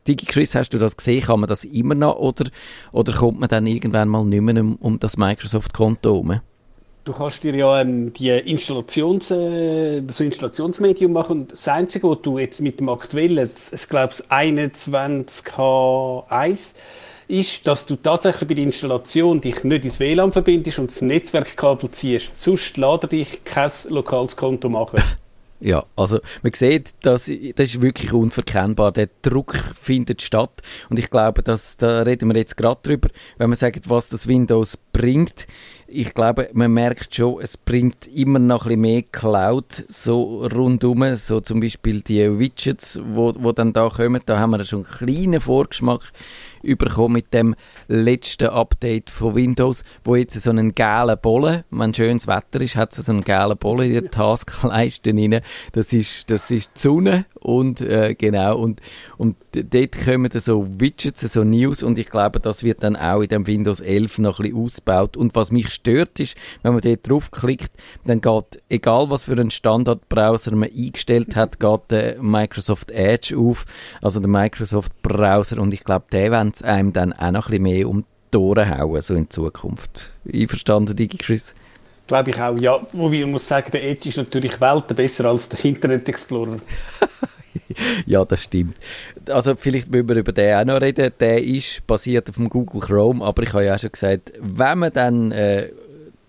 DigiChris, 0.08 0.54
hast 0.54 0.70
du 0.70 0.78
das 0.78 0.96
gesehen? 0.96 1.22
Kann 1.22 1.40
man 1.40 1.48
das 1.48 1.64
immer 1.64 1.94
noch 1.94 2.16
oder, 2.16 2.46
oder 2.90 3.12
kommt 3.12 3.38
man 3.38 3.48
dann 3.48 3.66
irgendwann 3.66 4.08
mal 4.08 4.24
nicht 4.24 4.40
mehr 4.40 4.60
um, 4.62 4.76
um 4.76 4.98
das 4.98 5.18
Microsoft-Konto 5.18 6.10
herum? 6.10 6.40
Du 7.04 7.12
kannst 7.12 7.42
dir 7.42 7.56
ja 7.56 7.80
ähm, 7.80 8.12
die 8.12 8.28
Installations, 8.28 9.32
äh, 9.32 10.02
das 10.02 10.20
Installationsmedium 10.20 11.12
machen. 11.12 11.48
Das 11.48 11.66
Einzige, 11.66 12.08
was 12.08 12.22
du 12.22 12.38
jetzt 12.38 12.60
mit 12.60 12.78
dem 12.78 12.88
aktuellen, 12.88 13.50
ich 13.72 13.88
glaube 13.88 14.14
21H1, 14.14 16.74
ist, 17.26 17.66
dass 17.66 17.86
du 17.86 17.96
tatsächlich 17.96 18.48
bei 18.48 18.54
der 18.54 18.62
Installation 18.64 19.40
dich 19.40 19.64
nicht 19.64 19.84
ins 19.84 19.98
WLAN 19.98 20.30
verbindest 20.30 20.78
und 20.78 20.90
das 20.90 21.02
Netzwerkkabel 21.02 21.90
ziehst. 21.90 22.30
Sonst 22.34 22.76
lade 22.76 23.08
dich 23.08 23.42
kein 23.44 23.72
lokales 23.88 24.36
Konto 24.36 24.68
machen. 24.68 25.02
Ja, 25.64 25.86
also 25.94 26.18
man 26.42 26.52
sieht, 26.54 26.90
dass, 27.02 27.26
das 27.26 27.68
ist 27.68 27.80
wirklich 27.80 28.12
unverkennbar. 28.12 28.90
Der 28.90 29.08
Druck 29.22 29.54
findet 29.80 30.20
statt 30.20 30.60
und 30.90 30.98
ich 30.98 31.08
glaube, 31.08 31.44
dass, 31.44 31.76
da 31.76 32.02
reden 32.02 32.28
wir 32.30 32.36
jetzt 32.36 32.56
gerade 32.56 32.80
drüber, 32.82 33.10
wenn 33.38 33.48
man 33.48 33.56
sagt, 33.56 33.88
was 33.88 34.08
das 34.08 34.26
Windows 34.26 34.76
bringt. 34.92 35.46
Ich 35.94 36.14
glaube, 36.14 36.48
man 36.54 36.72
merkt 36.72 37.14
schon, 37.14 37.42
es 37.42 37.58
bringt 37.58 38.06
immer 38.06 38.38
noch 38.38 38.64
ein 38.64 38.68
bisschen 38.68 38.80
mehr 38.80 39.02
Cloud 39.02 39.84
so 39.88 40.46
rundum, 40.46 41.14
so 41.16 41.40
zum 41.40 41.60
Beispiel 41.60 42.00
die 42.00 42.38
Widgets, 42.38 42.98
wo, 43.04 43.34
wo 43.38 43.52
dann 43.52 43.74
da 43.74 43.90
kommen, 43.90 44.22
da 44.24 44.38
haben 44.38 44.52
wir 44.52 44.64
schon 44.64 44.86
einen 44.86 44.90
kleinen 44.90 45.40
Vorgeschmack 45.42 46.00
bekommen 46.62 47.14
mit 47.14 47.32
dem 47.34 47.54
letzten 47.88 48.48
Update 48.48 49.10
von 49.10 49.34
Windows, 49.34 49.84
wo 50.04 50.16
jetzt 50.16 50.40
so 50.40 50.50
einen 50.50 50.74
gelben 50.74 51.20
Bollen, 51.20 51.64
wenn 51.70 51.94
schönes 51.94 52.26
Wetter 52.26 52.60
ist, 52.60 52.76
hat 52.76 52.96
es 52.96 53.06
so 53.06 53.12
einen 53.12 53.24
gelben 53.24 53.58
Bollen 53.58 53.86
in 53.86 54.00
der 54.00 54.10
Taskleiste 54.10 55.10
rein. 55.10 55.40
Das 55.72 55.92
ist, 55.92 56.30
das 56.30 56.50
ist 56.50 56.72
die 56.76 56.80
Sonne 56.80 57.26
und 57.40 57.80
äh, 57.80 58.14
genau 58.14 58.58
und, 58.58 58.80
und 59.18 59.36
dort 59.52 60.04
kommen 60.04 60.30
dann 60.30 60.40
so 60.40 60.66
Widgets, 60.78 61.20
so 61.20 61.44
News 61.44 61.82
und 61.82 61.98
ich 61.98 62.08
glaube, 62.08 62.40
das 62.40 62.62
wird 62.62 62.82
dann 62.82 62.96
auch 62.96 63.20
in 63.20 63.28
dem 63.28 63.46
Windows 63.46 63.80
11 63.80 64.18
noch 64.18 64.38
ein 64.38 64.44
bisschen 64.44 64.64
ausgebaut. 64.64 65.16
Und 65.16 65.34
was 65.34 65.52
mich 65.52 65.68
stört 65.68 66.20
ist, 66.20 66.36
wenn 66.62 66.72
man 66.72 66.80
dort 66.80 67.08
draufklickt, 67.08 67.72
dann 68.04 68.20
geht, 68.20 68.62
egal 68.68 69.10
was 69.10 69.24
für 69.24 69.32
einen 69.32 69.50
Standardbrowser 69.50 70.54
man 70.54 70.70
eingestellt 70.70 71.36
hat, 71.36 71.60
geht 71.60 71.90
der 71.90 72.22
Microsoft 72.22 72.90
Edge 72.90 73.36
auf, 73.36 73.66
also 74.00 74.20
der 74.20 74.30
Microsoft 74.30 75.02
Browser 75.02 75.60
und 75.60 75.74
ich 75.74 75.84
glaube, 75.84 76.06
der 76.12 76.30
wollen 76.32 76.51
einem 76.60 76.92
dann 76.92 77.12
auch 77.12 77.30
noch 77.30 77.46
ein 77.46 77.50
bisschen 77.50 77.62
mehr 77.62 77.88
um 77.88 78.04
die 78.32 78.38
Ohren 78.38 78.68
hauen, 78.68 79.00
so 79.00 79.14
in 79.14 79.30
Zukunft. 79.30 80.12
Einverstanden, 80.30 80.96
Digi 80.96 81.18
Chris? 81.18 81.54
Glaube 82.06 82.30
ich 82.30 82.40
auch, 82.40 82.58
ja. 82.60 82.80
Wobei 82.92 83.20
ich 83.20 83.26
muss 83.26 83.46
sagen, 83.46 83.70
der 83.72 83.88
Edge 83.88 84.08
ist 84.08 84.18
natürlich 84.18 84.60
Welt 84.60 84.88
besser 84.88 85.26
als 85.26 85.48
der 85.48 85.64
Internet 85.64 86.08
Explorer. 86.08 86.56
ja, 88.06 88.24
das 88.24 88.42
stimmt. 88.42 88.76
Also 89.28 89.54
vielleicht 89.56 89.90
müssen 89.90 90.08
wir 90.08 90.16
über 90.16 90.32
den 90.32 90.56
auch 90.56 90.64
noch 90.64 90.80
reden. 90.80 91.12
Der 91.20 91.42
ist 91.42 91.86
basiert 91.86 92.28
auf 92.28 92.36
dem 92.36 92.48
Google 92.48 92.80
Chrome, 92.80 93.24
aber 93.24 93.42
ich 93.42 93.52
habe 93.52 93.64
ja 93.64 93.74
auch 93.74 93.78
schon 93.78 93.92
gesagt, 93.92 94.32
wenn 94.40 94.78
man 94.78 94.92
dann 94.92 95.32
äh, 95.32 95.70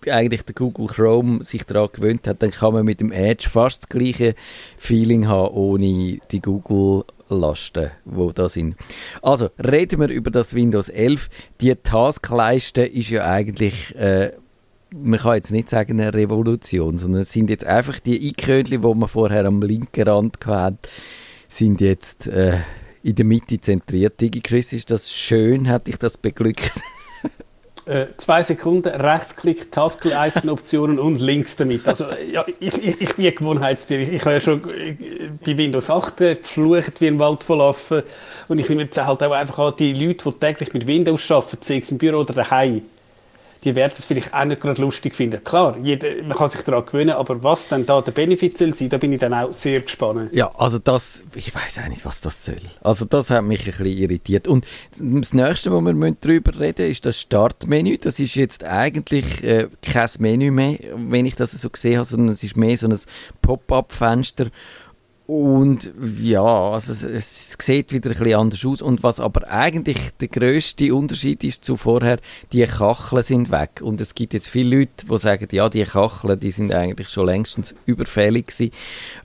eigentlich 0.10 0.44
der 0.44 0.56
Google 0.56 0.88
Chrome 0.88 1.44
sich 1.44 1.66
daran 1.66 1.90
gewöhnt 1.92 2.28
hat, 2.28 2.42
dann 2.42 2.52
kann 2.52 2.74
man 2.74 2.86
mit 2.86 3.00
dem 3.00 3.12
Edge 3.12 3.50
fast 3.50 3.84
das 3.84 3.90
gleiche 3.90 4.36
Feeling 4.78 5.28
haben, 5.28 5.54
ohne 5.56 6.20
die 6.32 6.42
Google 6.42 7.06
Lasten, 7.34 7.92
wo 8.06 8.32
da 8.32 8.50
sind. 8.50 8.76
Also, 9.22 9.50
reden 9.64 10.00
wir 10.00 10.10
über 10.10 10.32
das 10.32 10.54
Windows 10.54 10.90
11. 10.90 11.30
Die 11.62 11.76
Taskleiste 11.76 12.84
ist 12.84 13.10
ja 13.10 13.26
eigentlich 13.26 13.96
äh, 13.96 14.32
man 14.96 15.20
kann 15.20 15.36
jetzt 15.36 15.52
nicht 15.52 15.70
sagen 15.70 16.00
eine 16.00 16.14
Revolution, 16.14 16.98
sondern 16.98 17.22
es 17.22 17.32
sind 17.32 17.50
jetzt 17.50 17.66
einfach 17.66 18.00
die 18.00 18.28
Einkönchen, 18.28 18.82
die 18.82 18.88
man 18.88 19.08
vorher 19.08 19.46
am 19.46 19.62
linken 19.62 20.08
Rand 20.08 20.38
hatten, 20.46 20.78
sind 21.48 21.82
jetzt 21.82 22.28
äh, 22.28 22.60
in 23.02 23.16
der 23.16 23.26
Mitte 23.26 23.60
zentriert. 23.60 24.22
Digi 24.22 24.42
Chris, 24.42 24.72
ist 24.72 24.92
das 24.92 25.12
schön? 25.12 25.68
Hat 25.68 25.88
dich 25.88 25.98
das 25.98 26.18
beglückt? 26.18 26.72
Äh, 27.86 28.06
zwei 28.18 28.44
Sekunden, 28.44 28.88
Rechtsklick, 28.88 29.70
Taskleisten-Optionen 29.70 31.00
und 31.00 31.20
links 31.20 31.58
damit. 31.58 31.86
Also, 31.86 32.06
ja, 32.32 32.46
ich, 32.62 32.74
ich, 32.82 33.02
ich 33.02 33.16
bin 33.16 33.36
Gewohnheitstier. 33.36 34.00
Ich, 34.00 34.14
ich 34.14 34.22
habe 34.22 34.36
ja 34.36 34.42
schon 34.42 34.62
äh, 34.70 34.96
bei 35.46 35.58
Windows 35.58 35.90
8 35.90 36.16
geflucht 36.16 37.02
wie 37.02 37.08
ein 37.08 37.20
Wald 37.20 37.44
voll 37.44 37.62
Affen. 37.62 38.04
Und 38.48 38.60
ich 38.60 38.70
nehme 38.70 38.84
jetzt 38.84 38.98
halt 38.98 39.22
auch 39.22 39.32
einfach 39.34 39.60
an 39.60 39.74
die 39.78 39.92
Leute, 39.94 40.32
die 40.32 40.40
täglich 40.40 40.74
mit 40.74 40.88
Windows 40.88 41.30
arbeiten, 41.30 41.58
sei 41.62 41.80
es 41.80 41.92
im 41.92 41.98
Büro 41.98 42.20
oder 42.20 42.34
daheim 42.34 42.84
die 43.64 43.76
werden 43.76 43.94
es 43.98 44.06
vielleicht 44.06 44.34
auch 44.34 44.46
nicht 44.46 44.62
gerade 44.62 44.82
lustig 44.82 45.16
finden. 45.16 45.44
Klar, 45.44 45.78
jeder, 45.82 46.08
man 46.24 46.38
kann 46.38 46.50
sich 46.50 46.62
daran 46.62 46.86
gewöhnen, 46.86 47.12
aber 47.12 47.44
was 47.44 47.68
dann 47.68 47.86
da 47.86 48.02
der 48.02 48.12
Benefit 48.12 48.58
soll 48.58 48.76
sein, 48.76 48.90
da 48.90 48.98
bin 48.98 49.12
ich 49.12 49.20
dann 49.20 49.34
auch 49.34 49.52
sehr 49.54 49.80
gespannt. 49.80 50.32
Ja, 50.34 50.52
also 50.58 50.80
das, 50.80 51.24
ich 51.36 51.54
weiß 51.54 51.80
auch 51.84 51.90
nicht, 51.90 52.06
was 52.06 52.22
das 52.22 52.46
soll. 52.46 52.62
Also 52.82 53.06
das 53.06 53.30
hat 53.30 53.44
mich 53.44 53.62
ein 53.62 53.66
bisschen 53.66 53.86
irritiert. 53.86 54.48
Und 54.48 54.66
das 55.00 55.34
Nächste, 55.34 55.72
wo 55.72 55.82
wir 55.82 56.16
darüber 56.20 56.60
reden 56.60 56.90
ist 56.90 57.06
das 57.06 57.20
Startmenü. 57.20 57.98
Das 57.98 58.20
ist 58.20 58.36
jetzt 58.36 58.64
eigentlich 58.64 59.44
äh, 59.44 59.68
kein 59.82 60.10
Menü 60.20 60.52
mehr, 60.52 60.78
wenn 60.96 61.26
ich 61.26 61.36
das 61.36 61.52
so 61.52 61.70
gesehen 61.70 61.98
habe, 61.98 62.06
sondern 62.06 62.34
es 62.34 62.44
ist 62.44 62.58
mehr 62.58 62.78
so 62.78 62.88
ein 62.88 63.00
Pop-up-Fenster, 63.42 64.48
und 65.34 65.92
ja, 66.22 66.44
also 66.44 66.92
es, 66.92 67.02
es, 67.02 67.58
sieht 67.60 67.92
wieder 67.92 68.12
ein 68.12 68.18
bisschen 68.20 68.36
anders 68.36 68.64
aus. 68.68 68.84
Und 68.84 69.02
was 69.02 69.20
aber 69.20 69.50
eigentlich 69.50 69.98
der 70.22 70.28
größte 70.28 70.94
Unterschied 70.94 71.44
ist 71.44 71.66
zu 71.66 71.76
vorher, 71.76 72.20
die 72.52 72.64
Kacheln 72.66 73.24
sind 73.24 73.50
weg. 73.50 73.82
Und 73.82 74.00
es 74.00 74.14
gibt 74.14 74.36
jetzt 74.36 74.50
viele 74.50 74.78
Leute, 74.78 75.08
die 75.10 75.18
sagen, 75.18 75.48
ja, 75.52 75.70
die 75.70 75.86
Kacheln, 75.86 76.40
die 76.40 76.52
sind 76.52 76.72
eigentlich 76.72 77.10
schon 77.10 77.26
längstens 77.26 77.74
überfällig 77.88 78.46
gewesen. 78.46 78.72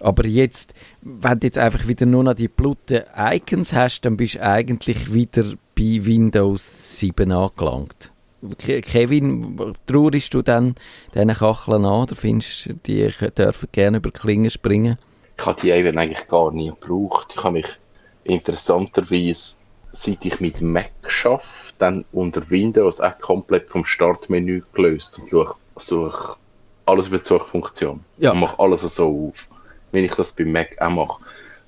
Aber 0.01 0.25
jetzt, 0.27 0.73
wenn 1.03 1.41
du 1.41 1.47
jetzt 1.47 1.59
einfach 1.59 1.87
wieder 1.87 2.07
nur 2.07 2.25
noch 2.25 2.35
die 2.35 2.49
bluten 2.49 3.03
Icons 3.15 3.75
hast, 3.75 4.01
dann 4.07 4.17
bist 4.17 4.37
du 4.37 4.43
eigentlich 4.43 5.13
wieder 5.13 5.45
bei 5.77 6.07
Windows 6.07 7.01
7 7.01 7.31
angelangt. 7.31 8.13
Kevin, 8.57 9.75
traurst 9.85 10.33
du 10.33 10.41
dann 10.41 10.75
diesen 11.13 11.29
Kacheln 11.35 11.85
an 11.85 12.03
oder 12.05 12.17
findest 12.17 12.65
du, 12.67 12.75
die 12.87 13.11
dürfen 13.37 13.69
gerne 13.73 13.99
über 13.99 14.11
Klingen 14.11 14.49
springen? 14.49 14.97
Ich 15.39 15.47
habe 15.47 15.61
die 15.61 15.71
eben 15.71 15.97
eigentlich 15.97 16.27
gar 16.27 16.51
nie 16.51 16.71
gebraucht. 16.71 17.35
Ich 17.37 17.45
habe 17.45 17.55
mich 17.55 17.69
interessanterweise, 18.25 19.57
seit 19.93 20.25
ich 20.25 20.41
mit 20.41 20.61
Mac 20.61 20.91
arbeite, 21.25 21.45
dann 21.79 22.05
unter 22.13 22.51
Windows 22.51 23.01
auch 23.01 23.19
komplett 23.21 23.71
vom 23.71 23.85
Startmenü 23.85 24.63
gelöst 24.73 25.19
und 25.19 25.31
suche, 25.31 25.57
suche 25.77 26.37
alles 26.87 27.07
über 27.07 27.19
die 27.19 27.25
Suchfunktion. 27.25 28.05
Ja. 28.19 28.33
Und 28.33 28.41
mache 28.41 28.59
alles 28.59 28.83
so 28.83 29.29
auf, 29.29 29.49
wenn 29.93 30.05
ich 30.05 30.15
das 30.15 30.33
bei 30.33 30.45
Mac 30.45 30.77
auch 30.81 30.91
mache. 30.91 31.23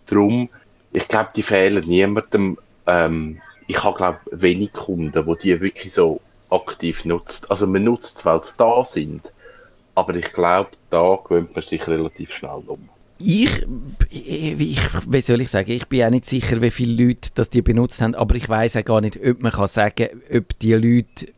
Darum, 0.07 0.49
ich 0.93 1.07
glaube, 1.07 1.31
die 1.37 1.43
fehlen 1.43 1.87
niemandem. 1.87 2.59
Ähm, 2.87 3.41
ich 3.69 3.85
habe, 3.85 3.97
glaube 3.97 4.19
wenig 4.33 4.73
Kunden, 4.73 5.12
die 5.12 5.39
die 5.43 5.61
wirklich 5.61 5.95
so 5.95 6.21
aktiv 6.50 7.05
nutzt. 7.05 7.49
Also 7.53 7.69
man 7.69 7.85
nutzt 7.85 8.19
es, 8.19 8.25
weil 8.25 8.43
sie 8.43 8.57
da 8.59 8.85
sind, 8.85 9.33
aber 9.95 10.17
ich 10.17 10.33
glaube, 10.33 10.71
da 10.91 11.17
gewöhnt 11.23 11.55
man 11.55 11.62
sich 11.62 11.87
relativ 11.87 12.33
schnell 12.33 12.65
um 12.67 12.89
ich, 13.21 13.67
ich, 14.11 14.81
wie 15.09 15.21
soll 15.21 15.41
ich 15.41 15.50
sagen, 15.50 15.71
ich 15.71 15.87
bin 15.87 16.05
auch 16.05 16.11
nicht 16.11 16.27
sicher, 16.27 16.61
wie 16.61 16.71
viele 16.71 17.05
Leute 17.05 17.31
das 17.35 17.50
die 17.50 17.62
benutzt 17.62 18.00
haben, 18.00 18.15
aber 18.15 18.35
ich 18.35 18.49
weiß 18.49 18.77
auch 18.77 18.85
gar 18.85 19.00
nicht, 19.00 19.19
ob 19.25 19.43
man 19.43 19.53
kann 19.53 19.67
sagen, 19.67 20.09
ob 20.33 20.59
die 20.59 20.75
Leute 20.75 21.33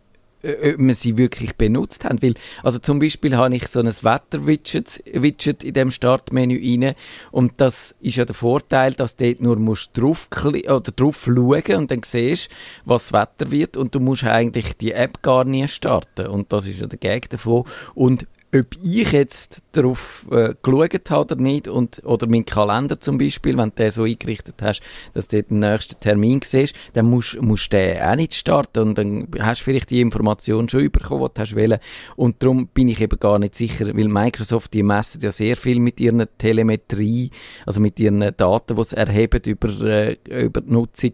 ob 0.44 0.78
man 0.78 0.94
sie 0.94 1.16
wirklich 1.16 1.56
benutzt 1.56 2.04
haben. 2.04 2.20
Weil, 2.22 2.34
also 2.62 2.78
zum 2.78 2.98
Beispiel 2.98 3.36
habe 3.36 3.54
ich 3.54 3.68
so 3.68 3.80
ein 3.80 3.86
Wetter-Widget 3.86 5.02
Widget 5.12 5.64
in 5.64 5.74
dem 5.74 5.90
Startmenü 5.90 6.56
rein 6.56 6.94
und 7.30 7.52
das 7.58 7.94
ist 8.00 8.16
ja 8.16 8.24
der 8.24 8.34
Vorteil, 8.34 8.92
dass 8.92 9.16
du 9.16 9.26
dort 9.26 9.40
nur 9.40 9.56
musst 9.56 9.96
drauf 9.96 10.28
oder 10.44 10.80
drauf 10.80 11.22
schauen 11.24 11.76
und 11.76 11.90
dann 11.90 12.02
siehst, 12.04 12.50
was 12.84 13.08
das 13.08 13.12
Wetter 13.12 13.50
wird 13.50 13.76
und 13.76 13.94
du 13.94 14.00
musst 14.00 14.24
eigentlich 14.24 14.76
die 14.76 14.92
App 14.92 15.22
gar 15.22 15.44
nie 15.44 15.68
starten 15.68 16.26
und 16.26 16.52
das 16.52 16.66
ist 16.66 16.80
ja 16.80 16.86
der 16.86 16.98
Gag 16.98 17.30
davon 17.30 17.64
und 17.94 18.26
ob 18.54 18.66
ich 18.82 19.12
jetzt 19.12 19.62
darauf 19.72 20.26
äh, 20.30 20.54
geschaut 20.62 21.10
habe 21.10 21.20
oder 21.22 21.36
nicht, 21.36 21.68
und, 21.68 22.04
oder 22.04 22.26
mein 22.26 22.44
Kalender 22.44 23.00
zum 23.00 23.16
Beispiel, 23.16 23.56
wenn 23.56 23.70
du 23.70 23.76
den 23.76 23.90
so 23.90 24.02
eingerichtet 24.02 24.56
hast, 24.60 24.82
dass 25.14 25.28
du 25.28 25.42
den 25.42 25.58
nächsten 25.58 25.98
Termin 26.00 26.40
siehst, 26.44 26.76
dann 26.92 27.06
musst, 27.06 27.34
du 27.34 27.56
den 27.72 28.02
auch 28.02 28.14
nicht 28.14 28.34
starten 28.34 28.80
und 28.80 28.98
dann 28.98 29.28
hast 29.40 29.62
du 29.62 29.64
vielleicht 29.64 29.88
die 29.88 30.02
Information 30.02 30.68
schon 30.68 30.90
bekommen, 30.90 31.28
die 31.28 31.34
du 31.34 31.40
hast 31.40 31.56
wollen. 31.56 31.78
Und 32.16 32.42
darum 32.42 32.66
bin 32.68 32.88
ich 32.88 33.00
eben 33.00 33.18
gar 33.18 33.38
nicht 33.38 33.54
sicher, 33.54 33.86
weil 33.86 34.08
Microsoft, 34.08 34.74
die 34.74 34.82
messen 34.82 35.22
ja 35.22 35.32
sehr 35.32 35.56
viel 35.56 35.80
mit 35.80 35.98
ihren 35.98 36.26
Telemetrie, 36.36 37.30
also 37.64 37.80
mit 37.80 37.98
ihren 37.98 38.36
Daten, 38.36 38.76
die 38.76 38.84
sie 38.84 38.96
erheben 38.96 39.40
über, 39.46 39.68
äh, 39.80 40.16
über 40.26 40.60
die 40.60 40.72
Nutzung, 40.72 41.12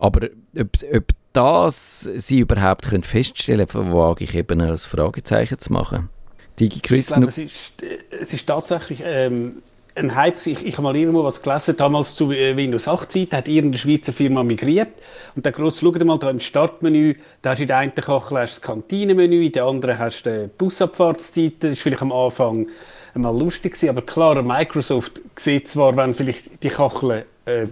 aber 0.00 0.28
ob, 0.58 0.70
ob 0.92 1.04
das 1.32 2.10
sie 2.16 2.40
überhaupt 2.40 2.88
können 2.88 3.04
feststellen 3.04 3.68
können, 3.68 3.92
wage 3.92 4.24
ich 4.24 4.34
eben 4.34 4.60
als 4.60 4.86
Fragezeichen 4.86 5.60
zu 5.60 5.72
machen. 5.72 6.08
Digi 6.60 6.80
Chris. 6.80 7.06
Ich 7.06 7.14
glaube, 7.14 7.26
es 7.28 7.38
ist, 7.38 7.72
es 8.10 8.32
ist 8.32 8.46
tatsächlich 8.46 9.00
ähm, 9.04 9.62
ein 9.94 10.14
Hype. 10.14 10.46
Ich, 10.46 10.66
ich 10.66 10.72
habe 10.74 10.82
mal 10.82 10.96
irgendwo 10.96 11.24
was 11.24 11.42
gelesen, 11.42 11.76
damals 11.76 12.14
zu 12.14 12.30
äh, 12.32 12.56
Windows 12.56 12.86
8 12.86 13.10
Zeit, 13.10 13.32
hat 13.32 13.48
irgendeine 13.48 13.78
Schweizer 13.78 14.12
Firma 14.12 14.42
migriert. 14.42 14.90
Und 15.34 15.44
der 15.44 15.52
grosse, 15.52 15.80
schau 15.80 16.04
mal 16.04 16.18
da 16.18 16.30
im 16.30 16.40
Startmenü, 16.40 17.16
da 17.42 17.50
hast 17.50 17.58
du 17.58 17.62
in 17.62 17.68
der 17.68 17.78
einen 17.78 17.94
Kachel 17.94 18.36
das 18.36 18.60
Kantinenmenü, 18.60 19.46
in 19.46 19.52
der 19.52 19.64
anderen 19.64 19.98
hast 19.98 20.22
du 20.24 20.48
die 20.48 20.50
Busabfahrtszeit. 20.58 21.54
Das 21.60 21.72
ist 21.72 21.82
vielleicht 21.82 22.02
am 22.02 22.12
Anfang 22.12 22.68
mal 23.14 23.36
lustig 23.36 23.74
gewesen, 23.74 23.88
aber 23.88 24.02
klar, 24.02 24.40
Microsoft 24.42 25.20
sieht 25.36 25.68
zwar, 25.68 25.96
wenn 25.96 26.14
vielleicht 26.14 26.62
die 26.62 26.68
Kachel 26.68 27.24
äh, 27.46 27.66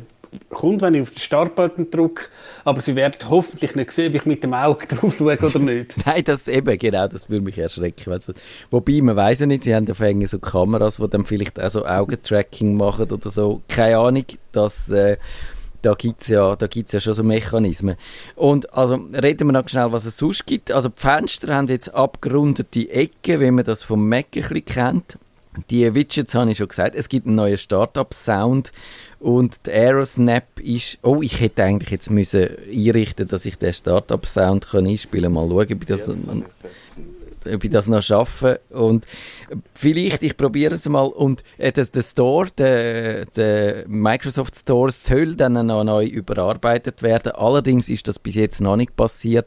kommt, 0.48 0.82
wenn 0.82 0.94
ich 0.94 1.02
auf 1.02 1.10
den 1.10 1.18
Startbutton 1.18 1.90
drücke. 1.90 2.24
Aber 2.64 2.80
sie 2.80 2.96
werden 2.96 3.16
hoffentlich 3.28 3.74
nicht 3.74 3.92
sehen, 3.92 4.10
ob 4.10 4.14
ich 4.16 4.26
mit 4.26 4.42
dem 4.42 4.54
Auge 4.54 4.86
drauf 4.88 5.16
schaue 5.18 5.38
oder 5.38 5.58
nicht. 5.58 5.94
Nein, 6.06 6.24
das 6.24 6.48
eben, 6.48 6.78
genau, 6.78 7.08
das 7.08 7.28
würde 7.30 7.44
mich 7.44 7.58
erschrecken. 7.58 8.12
Also, 8.12 8.32
wobei, 8.70 9.00
man 9.00 9.16
weiß 9.16 9.40
ja 9.40 9.46
nicht, 9.46 9.64
sie 9.64 9.74
haben 9.74 9.86
ja 9.86 10.26
so 10.26 10.38
Kameras, 10.38 10.96
die 10.96 11.08
dann 11.08 11.24
vielleicht 11.24 11.60
auch 11.60 11.70
so 11.70 11.86
Augentracking 11.86 12.76
machen 12.76 13.10
oder 13.10 13.30
so. 13.30 13.62
Keine 13.68 13.98
Ahnung, 13.98 14.24
dass... 14.52 14.90
Äh, 14.90 15.16
da 15.82 15.94
gibt 15.94 16.22
es 16.22 16.26
ja, 16.26 16.56
ja 16.58 17.00
schon 17.00 17.14
so 17.14 17.22
Mechanismen. 17.22 17.96
Und 18.34 18.72
also 18.74 18.94
reden 19.14 19.46
wir 19.46 19.52
noch 19.52 19.68
schnell, 19.68 19.92
was 19.92 20.06
es 20.06 20.16
sonst 20.16 20.44
gibt. 20.44 20.72
Also 20.72 20.88
die 20.88 21.00
Fenster 21.00 21.54
haben 21.54 21.68
jetzt 21.68 21.94
abgerundete 21.94 22.90
Ecken, 22.90 23.40
wie 23.40 23.50
man 23.52 23.64
das 23.64 23.84
vom 23.84 24.08
Mac 24.08 24.26
ein 24.34 24.42
bisschen 24.42 24.64
kennt. 24.64 25.18
Die 25.70 25.92
Widgets 25.94 26.34
habe 26.34 26.50
ich 26.50 26.58
schon 26.58 26.68
gesagt. 26.68 26.94
Es 26.94 27.08
gibt 27.08 27.26
einen 27.26 27.36
neuen 27.36 27.56
Startup-Sound 27.56 28.72
und 29.20 29.66
der 29.66 29.74
Aerosnap 29.74 30.60
ist. 30.60 30.98
Oh, 31.02 31.22
ich 31.22 31.40
hätte 31.40 31.64
eigentlich 31.64 31.90
jetzt 31.90 32.10
müssen 32.10 32.48
einrichten, 32.72 33.26
dass 33.26 33.46
ich 33.46 33.56
den 33.56 33.72
Startup-Sound 33.72 34.74
einspielen 34.74 35.34
kann. 35.34 35.48
Mal 35.48 35.48
schauen, 35.48 35.72
ob 35.72 35.80
ich 35.82 35.86
das. 35.86 36.06
Ja, 36.06 36.14
ob 37.46 37.64
ich 37.64 37.70
das 37.70 37.88
noch 37.88 38.02
schaffe. 38.02 38.60
Und 38.70 39.06
vielleicht, 39.74 40.22
ich 40.22 40.36
probiere 40.36 40.74
es 40.74 40.88
mal. 40.88 41.06
Und 41.06 41.42
äh, 41.58 41.72
der 41.72 42.02
Store, 42.02 42.48
der, 42.56 43.26
der 43.26 43.84
Microsoft 43.88 44.56
Store 44.56 44.90
soll 44.90 45.36
dann 45.36 45.66
noch 45.66 45.84
neu 45.84 46.06
überarbeitet 46.06 47.02
werden. 47.02 47.32
Allerdings 47.32 47.88
ist 47.88 48.08
das 48.08 48.18
bis 48.18 48.34
jetzt 48.34 48.60
noch 48.60 48.76
nicht 48.76 48.96
passiert. 48.96 49.46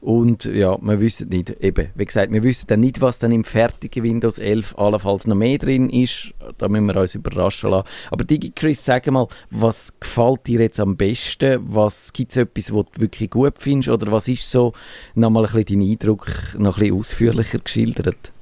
Und 0.00 0.44
ja, 0.44 0.78
wir 0.80 1.00
wissen 1.00 1.28
nicht, 1.28 1.50
eben, 1.60 1.88
wie 1.94 2.04
gesagt, 2.04 2.32
wir 2.32 2.42
wissen 2.42 2.66
dann 2.68 2.80
nicht, 2.80 3.00
was 3.00 3.18
dann 3.18 3.32
im 3.32 3.44
fertigen 3.44 4.02
Windows 4.02 4.38
11 4.38 4.78
allenfalls 4.78 5.26
noch 5.26 5.36
mehr 5.36 5.58
drin 5.58 5.90
ist. 5.90 6.34
Da 6.58 6.68
müssen 6.68 6.86
wir 6.86 6.96
uns 6.96 7.14
überraschen 7.14 7.70
lassen. 7.70 7.88
Aber 8.10 8.24
DigiChris, 8.24 8.84
sag 8.84 9.06
mal, 9.10 9.28
was 9.50 9.92
gefällt 10.00 10.46
dir 10.46 10.60
jetzt 10.60 10.80
am 10.80 10.96
besten? 10.96 11.60
Was 11.62 12.12
gibt 12.12 12.32
es 12.32 12.36
etwas, 12.36 12.74
was 12.74 12.86
du 12.94 13.00
wirklich 13.00 13.30
gut 13.30 13.54
findest? 13.58 13.88
Oder 13.88 14.12
was 14.12 14.28
ist 14.28 14.50
so 14.50 14.72
nochmal 15.14 15.46
ein 15.46 15.52
bisschen 15.52 15.80
dein 15.80 15.90
Eindruck, 15.90 16.26
noch 16.58 16.76
ein 16.76 16.80
bisschen 16.80 16.96
ausführlicher 17.30 17.58
geschildert? 17.58 18.32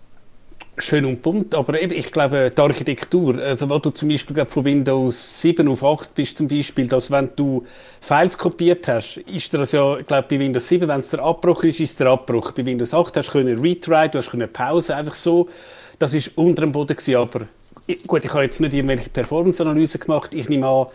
schön 0.81 1.05
und 1.05 1.23
bunt, 1.23 1.57
aber 1.57 1.83
eben, 1.83 1.93
ich 1.93 2.13
glaube, 2.13 2.53
die 2.57 2.61
Architektur, 2.61 3.37
also 3.39 3.69
wenn 3.69 3.83
du 3.83 3.91
zum 3.91 4.11
Beispiel 4.11 4.47
von 4.47 4.65
Windows 4.65 5.41
7 5.41 5.67
auf 5.67 5.83
8 5.83 6.15
bist 6.15 6.39
zum 6.39 6.47
Beispiel, 6.47 6.87
dass 6.87 7.11
wenn 7.11 7.31
du 7.35 7.67
Files 8.01 8.39
kopiert 8.39 8.87
hast, 8.87 9.17
ist 9.17 9.53
das 9.53 9.73
ja, 9.73 9.99
ich 9.99 10.07
glaube, 10.07 10.29
bei 10.31 10.39
Windows 10.39 10.69
7, 10.69 10.87
wenn 10.87 11.01
es 11.01 11.11
der 11.11 11.19
Abbruch 11.25 11.65
ist, 11.65 11.81
ist 11.81 11.99
der 11.99 12.07
Abbruch. 12.07 12.53
Bei 12.53 12.65
Windows 12.65 12.95
8 12.95 13.17
hast 13.17 13.35
du 13.35 13.39
Retry, 13.39 14.09
du 14.09 14.19
hast 14.19 14.31
können 14.31 14.53
Pause, 14.53 14.95
einfach 14.95 15.15
so. 15.15 15.49
Das 15.99 16.15
ist 16.15 16.31
unter 16.37 16.63
dem 16.63 16.71
Boden 16.71 16.97
gewesen, 16.97 17.17
aber 17.17 17.49
gut, 18.07 18.25
ich 18.25 18.33
habe 18.33 18.45
jetzt 18.45 18.61
nicht 18.61 18.73
irgendwelche 18.73 19.09
Performance-Analysen 19.09 20.01
gemacht. 20.01 20.33
Ich 20.33 20.49
nehme 20.49 20.69
an, 20.69 20.87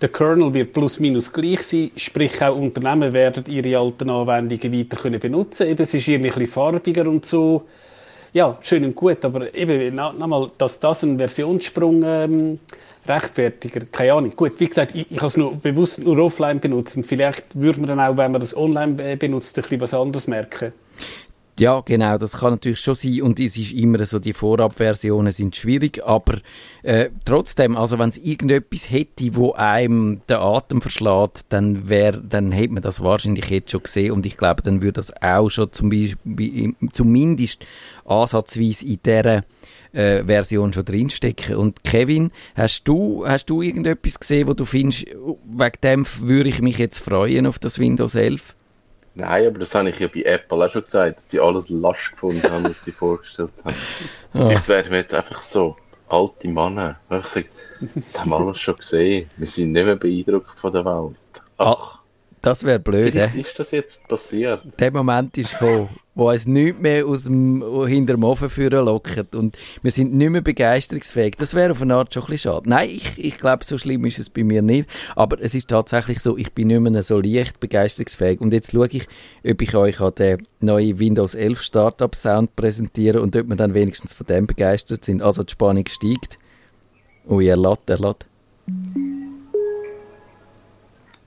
der 0.00 0.08
Kernel 0.08 0.54
wird 0.54 0.72
plus 0.72 1.00
minus 1.00 1.32
gleich 1.32 1.62
sein, 1.62 1.90
sprich 1.96 2.40
auch 2.42 2.56
Unternehmen 2.56 3.12
werden 3.12 3.44
ihre 3.48 3.78
alten 3.78 4.10
Anwendungen 4.10 4.72
weiter 4.72 4.96
können 4.96 5.20
benutzen. 5.20 5.66
Eben, 5.66 5.82
es 5.82 5.94
ist 5.94 6.06
irgendwie 6.06 6.32
ein 6.32 6.46
farbiger 6.46 7.08
und 7.08 7.26
so 7.26 7.64
ja, 8.32 8.58
schön 8.62 8.84
und 8.84 8.94
gut, 8.94 9.24
aber 9.24 9.54
eben, 9.54 9.94
nochmal, 9.94 10.50
dass 10.58 10.78
das 10.78 11.02
ein 11.02 11.16
Versionssprung 11.16 12.02
ähm, 12.04 12.58
rechtfertiger, 13.06 13.80
keine 13.90 14.12
Ahnung. 14.12 14.36
Gut, 14.36 14.52
wie 14.58 14.68
gesagt, 14.68 14.94
ich, 14.94 15.10
ich 15.10 15.16
habe 15.16 15.28
es 15.28 15.36
nur 15.36 15.54
bewusst 15.54 16.04
nur 16.04 16.18
offline 16.18 16.60
benutzt 16.60 16.96
und 16.96 17.06
vielleicht 17.06 17.44
würde 17.54 17.80
man 17.80 17.88
dann 17.88 18.00
auch, 18.00 18.16
wenn 18.16 18.32
man 18.32 18.40
das 18.40 18.56
online 18.56 19.02
äh, 19.02 19.16
benutzt, 19.16 19.56
ein 19.56 19.62
bisschen 19.62 19.80
was 19.80 19.94
anderes 19.94 20.26
merken. 20.26 20.72
Ja, 21.58 21.80
genau, 21.80 22.16
das 22.18 22.38
kann 22.38 22.52
natürlich 22.52 22.78
schon 22.78 22.94
sein 22.94 23.22
und 23.22 23.40
es 23.40 23.58
ist 23.58 23.72
immer 23.72 24.04
so, 24.06 24.20
die 24.20 24.32
Vorabversionen 24.32 25.32
sind 25.32 25.56
schwierig, 25.56 26.00
aber 26.04 26.38
äh, 26.84 27.10
trotzdem, 27.24 27.76
also 27.76 27.98
wenn 27.98 28.10
es 28.10 28.16
irgendetwas 28.16 28.88
hätte, 28.90 29.34
wo 29.34 29.54
einem 29.54 30.20
den 30.30 30.36
Atem 30.36 30.80
verschlägt, 30.80 31.46
dann 31.48 31.88
wäre, 31.88 32.22
dann 32.22 32.52
hätte 32.52 32.74
man 32.74 32.82
das 32.84 33.02
wahrscheinlich 33.02 33.50
jetzt 33.50 33.72
schon 33.72 33.82
gesehen 33.82 34.12
und 34.12 34.24
ich 34.24 34.36
glaube, 34.36 34.62
dann 34.62 34.82
würde 34.82 34.94
das 34.94 35.12
auch 35.20 35.48
schon 35.48 35.72
zum 35.72 35.90
Beispiel, 35.90 36.76
zumindest 36.92 37.66
ansatzweise 38.04 38.86
in 38.86 39.00
dieser 39.04 39.42
äh, 39.92 40.22
Version 40.24 40.72
schon 40.72 40.84
drinstecken. 40.84 41.56
Und 41.56 41.82
Kevin, 41.82 42.30
hast 42.54 42.84
du, 42.84 43.26
hast 43.26 43.46
du 43.46 43.62
irgendetwas 43.62 44.20
gesehen, 44.20 44.46
wo 44.46 44.54
du 44.54 44.64
findest, 44.64 45.06
wegen 45.06 45.80
dem 45.82 46.06
würde 46.20 46.50
ich 46.50 46.62
mich 46.62 46.78
jetzt 46.78 46.98
freuen 46.98 47.46
auf 47.46 47.58
das 47.58 47.80
Windows 47.80 48.14
11? 48.14 48.54
Nein, 49.14 49.48
aber 49.48 49.58
das 49.58 49.74
habe 49.74 49.90
ich 49.90 49.98
ja 49.98 50.08
bei 50.08 50.22
Apple 50.22 50.64
auch 50.64 50.70
schon 50.70 50.82
gesagt, 50.82 51.18
dass 51.18 51.30
sie 51.30 51.40
alles 51.40 51.68
lasch 51.68 52.12
gefunden 52.12 52.42
haben, 52.50 52.64
was 52.64 52.84
sie 52.84 52.92
vorgestellt 52.92 53.52
haben. 53.64 53.76
Ja. 54.34 54.46
Vielleicht 54.46 54.68
werden 54.68 54.92
wir 54.92 54.98
jetzt 54.98 55.14
einfach 55.14 55.42
so 55.42 55.76
alte 56.08 56.48
Männer. 56.48 57.00
Ich 57.10 57.26
sage, 57.26 57.48
das 57.94 58.18
haben 58.18 58.30
wir 58.30 58.36
alles 58.38 58.60
schon 58.60 58.76
gesehen. 58.76 59.30
Wir 59.36 59.46
sind 59.46 59.72
nicht 59.72 59.84
mehr 59.84 59.96
beeindruckt 59.96 60.58
von 60.58 60.72
der 60.72 60.84
Welt. 60.84 61.16
Ach. 61.58 61.97
Das 62.42 62.64
wäre 62.64 62.78
blöd, 62.78 63.12
Vielleicht 63.12 63.34
he? 63.34 63.40
ist 63.40 63.58
das 63.58 63.70
jetzt 63.72 64.06
passiert. 64.08 64.62
Der 64.78 64.92
Moment 64.92 65.36
ist 65.38 65.58
gekommen, 65.58 65.88
wo 66.14 66.30
uns 66.30 66.46
nichts 66.46 66.80
mehr 66.80 67.06
aus 67.06 67.24
dem, 67.24 67.64
hinter 67.86 68.14
dem 68.14 68.24
Ofen 68.24 68.48
führen 68.48 68.84
lockt 68.84 69.34
und 69.34 69.56
wir 69.82 69.90
sind 69.90 70.14
nicht 70.14 70.30
mehr 70.30 70.40
begeisterungsfähig. 70.40 71.36
Das 71.36 71.54
wäre 71.54 71.72
auf 71.72 71.82
eine 71.82 71.94
Art 71.96 72.14
schon 72.14 72.24
ein 72.24 72.30
bisschen 72.30 72.52
schade. 72.52 72.68
Nein, 72.68 72.90
ich, 72.90 73.18
ich 73.18 73.38
glaube, 73.38 73.64
so 73.64 73.76
schlimm 73.76 74.04
ist 74.04 74.18
es 74.18 74.30
bei 74.30 74.44
mir 74.44 74.62
nicht, 74.62 74.88
aber 75.16 75.40
es 75.40 75.54
ist 75.54 75.68
tatsächlich 75.68 76.20
so, 76.20 76.36
ich 76.36 76.52
bin 76.52 76.68
nicht 76.68 76.80
mehr 76.80 77.02
so 77.02 77.20
leicht 77.20 77.60
begeisterungsfähig 77.60 78.40
und 78.40 78.52
jetzt 78.52 78.72
schaue 78.72 78.88
ich, 78.88 79.08
ob 79.44 79.62
ich 79.62 79.74
euch 79.74 80.00
an 80.00 80.14
den 80.14 80.46
neuen 80.60 80.98
Windows 80.98 81.34
11 81.34 81.60
Startup 81.60 82.14
Sound 82.14 82.54
präsentiere 82.56 83.20
und 83.20 83.34
ob 83.36 83.48
wir 83.48 83.56
dann 83.56 83.74
wenigstens 83.74 84.12
von 84.12 84.26
dem 84.26 84.46
begeistert 84.46 85.04
sind. 85.04 85.22
Also 85.22 85.42
die 85.42 85.52
Spannung 85.52 85.86
steigt. 85.88 86.38
Ui, 87.28 87.46
er 87.46 87.56
lädt, 87.56 87.80
er 87.88 87.98
lädt. 87.98 88.26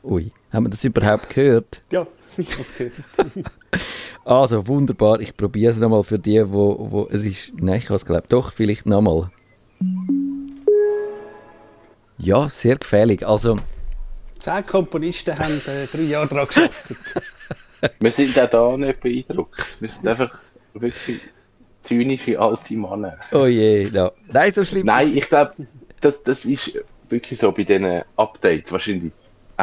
Ui. 0.04 0.32
Haben 0.52 0.66
wir 0.66 0.70
das 0.70 0.84
überhaupt 0.84 1.30
gehört? 1.30 1.82
Ja, 1.92 2.06
ich 2.36 2.52
habe 2.52 2.62
es 2.62 2.76
gehört. 2.76 2.94
also, 4.26 4.68
wunderbar. 4.68 5.22
Ich 5.22 5.36
probiere 5.38 5.72
es 5.72 5.78
nochmal 5.78 6.04
für 6.04 6.20
die, 6.20 6.44
wo, 6.52 6.92
wo 6.92 7.08
es 7.10 7.24
ist... 7.24 7.54
Nein, 7.62 7.78
ich 7.78 7.86
habe 7.86 7.96
es 7.96 8.06
glaube 8.06 8.24
Doch, 8.28 8.52
vielleicht 8.52 8.86
nochmal. 8.86 9.32
Ja, 12.18 12.50
sehr 12.50 12.76
gefährlich. 12.76 13.26
Also... 13.26 13.60
Zehn 14.40 14.66
Komponisten 14.66 15.40
haben 15.40 15.62
äh, 15.68 15.88
drei 15.88 16.02
Jahre 16.02 16.28
daran 16.28 16.48
geschafft. 16.48 16.96
wir 18.00 18.12
sind 18.12 18.38
auch 18.38 18.50
da 18.50 18.78
nicht 18.78 19.00
beeindruckt. 19.00 19.78
Wir 19.80 19.88
sind 19.88 20.08
einfach 20.08 20.38
wirklich 20.74 21.20
zynische 21.84 22.40
alte 22.40 22.74
Männer. 22.76 23.18
Oh 23.32 23.46
je, 23.46 23.90
no. 23.90 24.12
Nein, 24.28 24.52
so 24.52 24.66
schlimm. 24.66 24.88
Nein, 24.88 25.16
ich 25.16 25.30
glaube, 25.30 25.54
das, 26.02 26.24
das 26.24 26.44
ist 26.44 26.72
wirklich 27.08 27.40
so 27.40 27.52
bei 27.52 27.64
diesen 27.64 28.02
Updates. 28.18 28.72
Wahrscheinlich 28.72 29.12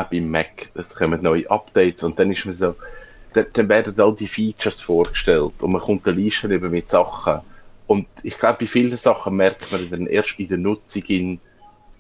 auch 0.01 0.11
beim 0.11 0.31
Mac. 0.31 0.71
Es 0.75 0.95
kommen 0.95 1.23
neue 1.23 1.51
Updates 1.51 2.03
und 2.03 2.19
dann 2.19 2.31
ist 2.31 2.45
man 2.45 2.55
so, 2.55 2.75
dann, 3.33 3.47
dann 3.53 3.69
werden 3.69 4.01
all 4.01 4.15
die 4.15 4.29
Features 4.29 4.81
vorgestellt 4.81 5.55
und 5.61 5.73
man 5.73 5.81
kommt 5.81 6.07
eine 6.07 6.17
Liste 6.17 6.49
über 6.49 6.69
mit 6.69 6.91
Sachen. 6.91 7.41
Und 7.87 8.07
ich 8.23 8.39
glaube, 8.39 8.59
bei 8.61 8.67
vielen 8.67 8.97
Sachen 8.97 9.37
merkt 9.37 9.73
man 9.73 9.89
dann 9.91 10.07
erst 10.07 10.39
in 10.39 10.49
der 10.49 10.59
Nutzung 10.59 11.03
in, 11.09 11.41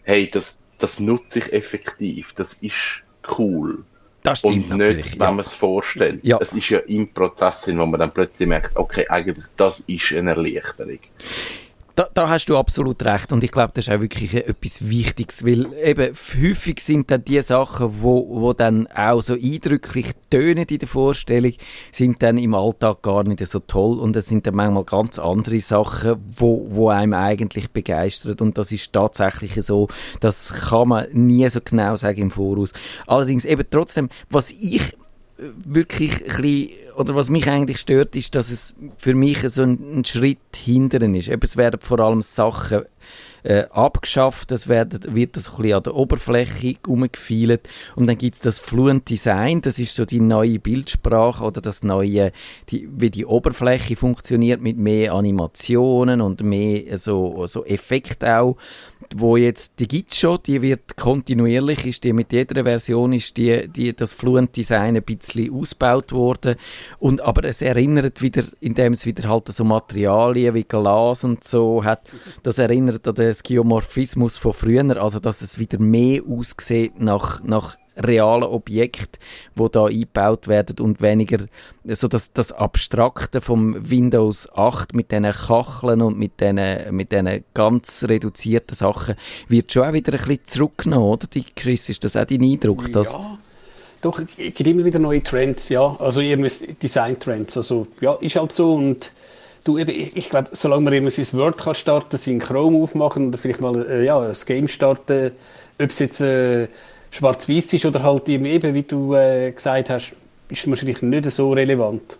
hey, 0.02 0.30
das, 0.30 0.62
das 0.78 1.00
nutze 1.00 1.40
ich 1.40 1.52
effektiv, 1.52 2.34
das 2.34 2.54
ist 2.54 3.02
cool. 3.38 3.84
Das 4.22 4.40
stimmt 4.40 4.70
und 4.70 4.78
nicht, 4.78 5.12
wenn 5.18 5.26
ja. 5.26 5.30
man 5.30 5.40
es 5.40 5.54
vorstellt. 5.54 6.22
Ja. 6.24 6.38
Es 6.40 6.52
ist 6.52 6.68
ja 6.68 6.80
im 6.80 7.12
Prozess, 7.12 7.68
wo 7.68 7.86
man 7.86 8.00
dann 8.00 8.12
plötzlich 8.12 8.48
merkt, 8.48 8.76
okay, 8.76 9.06
eigentlich 9.08 9.46
das 9.56 9.80
ist 9.80 10.12
eine 10.12 10.30
Erleichterung. 10.30 10.98
Da, 11.98 12.08
da, 12.14 12.28
hast 12.28 12.46
du 12.46 12.56
absolut 12.56 13.04
recht. 13.04 13.32
Und 13.32 13.42
ich 13.42 13.50
glaube, 13.50 13.72
das 13.74 13.88
ist 13.88 13.92
auch 13.92 14.00
wirklich 14.00 14.32
etwas 14.32 14.88
Wichtiges, 14.88 15.44
weil 15.44 15.66
eben 15.82 16.14
häufig 16.40 16.78
sind 16.78 17.10
dann 17.10 17.24
die 17.24 17.42
Sachen, 17.42 18.02
wo, 18.02 18.40
wo 18.40 18.52
dann 18.52 18.86
auch 18.86 19.20
so 19.20 19.34
eindrücklich 19.34 20.12
tönen 20.30 20.64
in 20.70 20.78
der 20.78 20.86
Vorstellung, 20.86 21.54
sind 21.90 22.22
dann 22.22 22.38
im 22.38 22.54
Alltag 22.54 23.02
gar 23.02 23.24
nicht 23.24 23.44
so 23.44 23.58
toll. 23.58 23.98
Und 23.98 24.14
es 24.14 24.28
sind 24.28 24.46
dann 24.46 24.54
manchmal 24.54 24.84
ganz 24.84 25.18
andere 25.18 25.58
Sachen, 25.58 26.14
wo, 26.36 26.68
wo 26.70 26.88
einem 26.88 27.14
eigentlich 27.14 27.72
begeistert. 27.72 28.40
Und 28.42 28.58
das 28.58 28.70
ist 28.70 28.92
tatsächlich 28.92 29.54
so, 29.64 29.88
das 30.20 30.52
kann 30.52 30.90
man 30.90 31.08
nie 31.10 31.48
so 31.48 31.58
genau 31.64 31.96
sagen 31.96 32.20
im 32.22 32.30
Voraus. 32.30 32.74
Allerdings 33.08 33.44
eben 33.44 33.66
trotzdem, 33.68 34.08
was 34.30 34.52
ich 34.52 34.94
wirklich 35.64 36.22
ein 36.22 36.42
bisschen, 36.42 36.70
oder 36.98 37.14
was 37.14 37.30
mich 37.30 37.48
eigentlich 37.48 37.78
stört, 37.78 38.16
ist, 38.16 38.34
dass 38.34 38.50
es 38.50 38.74
für 38.96 39.14
mich 39.14 39.48
so 39.48 39.62
ein, 39.62 40.00
ein 40.00 40.04
Schritt 40.04 40.38
hindern 40.56 41.14
ist. 41.14 41.28
Es 41.28 41.56
werden 41.56 41.80
vor 41.80 42.00
allem 42.00 42.22
Sachen 42.22 42.82
äh, 43.44 43.64
abgeschafft, 43.70 44.50
es 44.50 44.68
wird, 44.68 45.14
wird 45.14 45.36
das 45.36 45.48
ein 45.48 45.62
bisschen 45.62 45.76
an 45.76 45.82
der 45.84 45.94
Oberfläche 45.94 46.74
umgefeilt 46.88 47.68
und 47.94 48.08
dann 48.08 48.18
gibt 48.18 48.34
es 48.34 48.40
das 48.40 48.58
Fluent 48.58 49.08
Design, 49.08 49.60
das 49.62 49.78
ist 49.78 49.94
so 49.94 50.04
die 50.04 50.20
neue 50.20 50.58
Bildsprache 50.58 51.44
oder 51.44 51.60
das 51.60 51.84
neue, 51.84 52.32
die, 52.68 52.88
wie 52.90 53.10
die 53.10 53.24
Oberfläche 53.24 53.94
funktioniert 53.94 54.60
mit 54.60 54.76
mehr 54.76 55.14
Animationen 55.14 56.20
und 56.20 56.42
mehr 56.42 56.98
so, 56.98 57.46
so 57.46 57.64
Effekt 57.64 58.24
auch. 58.24 58.56
Wo 59.16 59.36
jetzt, 59.36 59.80
die 59.80 59.88
gibt 59.88 60.14
schon, 60.14 60.38
die 60.46 60.62
wird 60.62 60.96
kontinuierlich, 60.96 61.86
ist 61.86 62.04
die 62.04 62.12
mit 62.12 62.32
jeder 62.32 62.64
Version 62.64 63.12
ist 63.12 63.36
die, 63.36 63.68
die, 63.68 63.94
das 63.94 64.14
Fluent-Design 64.14 64.96
ein 64.96 65.02
bisschen 65.02 65.52
ausgebaut 65.52 66.12
worden. 66.12 66.56
Und, 66.98 67.20
aber 67.20 67.44
es 67.44 67.62
erinnert 67.62 68.22
wieder, 68.22 68.44
indem 68.60 68.92
es 68.92 69.06
wieder 69.06 69.28
halt 69.28 69.48
so 69.48 69.64
Materialien 69.64 70.54
wie 70.54 70.64
Glas 70.64 71.24
und 71.24 71.44
so 71.44 71.84
hat, 71.84 72.08
das 72.42 72.58
erinnert 72.58 73.06
an 73.08 73.14
den 73.14 73.34
Geomorphismus 73.42 74.38
von 74.38 74.52
früher, 74.52 75.00
also 75.00 75.18
dass 75.20 75.42
es 75.42 75.58
wieder 75.58 75.78
mehr 75.78 76.22
aussieht 76.28 77.00
nach, 77.00 77.42
nach 77.42 77.76
realen 77.98 78.44
Objekte, 78.44 79.18
wo 79.54 79.68
da 79.68 79.86
eingebaut 79.86 80.48
werden 80.48 80.78
und 80.80 81.00
weniger 81.00 81.46
so 81.84 82.08
das, 82.08 82.32
das 82.32 82.52
Abstrakte 82.52 83.40
vom 83.40 83.90
Windows 83.90 84.48
8 84.54 84.94
mit 84.94 85.10
diesen 85.10 85.30
Kacheln 85.30 86.02
und 86.02 86.18
mit 86.18 86.40
diesen, 86.40 86.94
mit 86.94 87.12
diesen 87.12 87.44
ganz 87.54 88.04
reduzierten 88.08 88.74
Sachen 88.74 89.16
wird 89.48 89.72
schon 89.72 89.84
auch 89.84 89.92
wieder 89.92 90.12
ein 90.12 90.18
bisschen 90.18 90.44
zurückgenommen, 90.44 91.06
oder? 91.06 91.26
Die, 91.26 91.44
Chris, 91.44 91.88
ist 91.88 92.04
das 92.04 92.16
auch 92.16 92.24
dein 92.24 92.42
Eindruck? 92.42 92.90
Dass 92.92 93.12
ja. 93.12 93.38
Doch, 94.00 94.20
es 94.20 94.54
gibt 94.54 94.60
immer 94.60 94.84
wieder 94.84 95.00
neue 95.00 95.22
Trends, 95.22 95.68
ja. 95.70 95.96
Also 95.98 96.20
irgendwie 96.20 96.74
Design-Trends. 96.74 97.56
Also, 97.56 97.88
ja, 98.00 98.14
ist 98.14 98.36
halt 98.36 98.52
so. 98.52 98.74
Und 98.74 99.10
du 99.64 99.78
eben, 99.78 99.90
ich, 99.90 100.16
ich 100.16 100.30
glaube, 100.30 100.48
solange 100.52 100.84
man 100.84 100.92
immer 100.92 101.10
sein 101.10 101.26
Word 101.38 101.58
kann 101.58 101.74
starten, 101.74 102.16
sein 102.16 102.38
Chrome 102.38 102.78
aufmachen 102.78 103.28
oder 103.28 103.38
vielleicht 103.38 103.60
mal 103.60 103.84
äh, 103.88 104.04
ja, 104.04 104.20
ein 104.20 104.36
Game 104.46 104.68
starten, 104.68 105.32
ob 105.80 105.90
es 105.90 105.98
jetzt 105.98 106.20
äh, 106.20 106.68
schwarz-weiß 107.10 107.72
ist 107.72 107.84
oder 107.86 108.02
halt 108.02 108.28
eben, 108.28 108.74
wie 108.74 108.82
du 108.82 109.14
äh, 109.14 109.52
gesagt 109.52 109.90
hast, 109.90 110.14
ist 110.48 110.68
wahrscheinlich 110.68 111.02
nicht 111.02 111.30
so 111.30 111.52
relevant. 111.52 112.18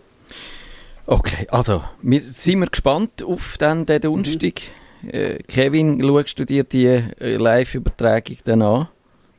Okay, 1.05 1.47
also 1.49 1.83
wir, 2.01 2.19
sind 2.19 2.59
wir 2.59 2.67
gespannt 2.67 3.23
auf 3.23 3.57
den, 3.57 3.85
den 3.85 4.01
Donnerstag. 4.01 4.61
Mhm. 5.01 5.09
Äh, 5.09 5.39
Kevin, 5.47 6.01
schaust 6.01 6.39
du 6.39 6.45
dir 6.45 6.63
die 6.63 6.85
äh, 6.85 7.37
Live-Übertragung 7.37 8.37
dann 8.43 8.61
an? 8.61 8.87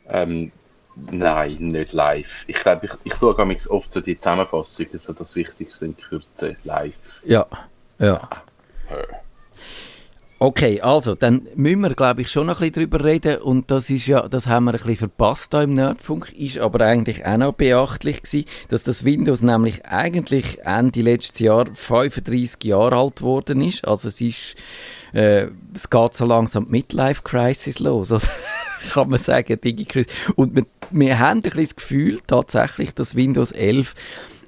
Ähm, 0.08 0.50
nein, 0.96 1.56
nicht 1.58 1.92
live. 1.92 2.44
Ich 2.48 2.56
glaube, 2.56 2.86
ich, 2.86 2.92
ich 3.04 3.14
schaue 3.14 3.56
oft 3.68 3.92
so 3.92 4.00
die 4.00 4.18
Zusammenfassungen, 4.18 4.98
so 4.98 5.12
das 5.12 5.36
Wichtigste 5.36 5.84
in 5.84 5.96
Kürze 5.96 6.56
live. 6.64 7.22
Ja, 7.24 7.46
ja. 7.98 8.28
ja. 8.90 8.98
Okay, 10.42 10.80
also, 10.80 11.14
dann 11.14 11.42
müssen 11.54 11.82
wir, 11.82 11.90
glaube 11.90 12.22
ich, 12.22 12.30
schon 12.30 12.46
noch 12.46 12.62
ein 12.62 12.70
bisschen 12.70 12.88
drüber 12.88 13.04
reden 13.04 13.42
und 13.42 13.70
das 13.70 13.90
ist 13.90 14.06
ja, 14.06 14.26
das 14.26 14.46
haben 14.46 14.64
wir 14.64 14.70
ein 14.70 14.78
bisschen 14.78 14.96
verpasst 14.96 15.52
da 15.52 15.62
im 15.62 15.74
Nerdfunk, 15.74 16.32
ist 16.32 16.56
aber 16.56 16.82
eigentlich 16.86 17.26
auch 17.26 17.36
noch 17.36 17.52
beachtlich 17.52 18.22
gewesen, 18.22 18.46
dass 18.68 18.82
das 18.82 19.04
Windows 19.04 19.42
nämlich 19.42 19.84
eigentlich 19.84 20.60
Ende 20.64 21.02
letztes 21.02 21.40
Jahr 21.40 21.66
35 21.70 22.64
Jahre 22.64 22.96
alt 22.96 23.16
geworden 23.16 23.60
ist, 23.60 23.86
also 23.86 24.08
es 24.08 24.22
ist, 24.22 24.56
äh, 25.12 25.48
es 25.74 25.90
geht 25.90 26.14
so 26.14 26.24
langsam 26.24 26.64
die 26.64 26.72
Midlife-Crisis 26.72 27.78
los, 27.78 28.08
kann 28.94 29.10
man 29.10 29.18
sagen, 29.18 29.60
DigiCris. 29.60 30.06
Und 30.36 30.56
wir, 30.56 30.64
wir 30.90 31.18
haben 31.18 31.40
ein 31.40 31.42
bisschen 31.42 31.64
das 31.64 31.76
Gefühl, 31.76 32.18
tatsächlich, 32.26 32.94
dass 32.94 33.14
Windows 33.14 33.52
11, 33.52 33.94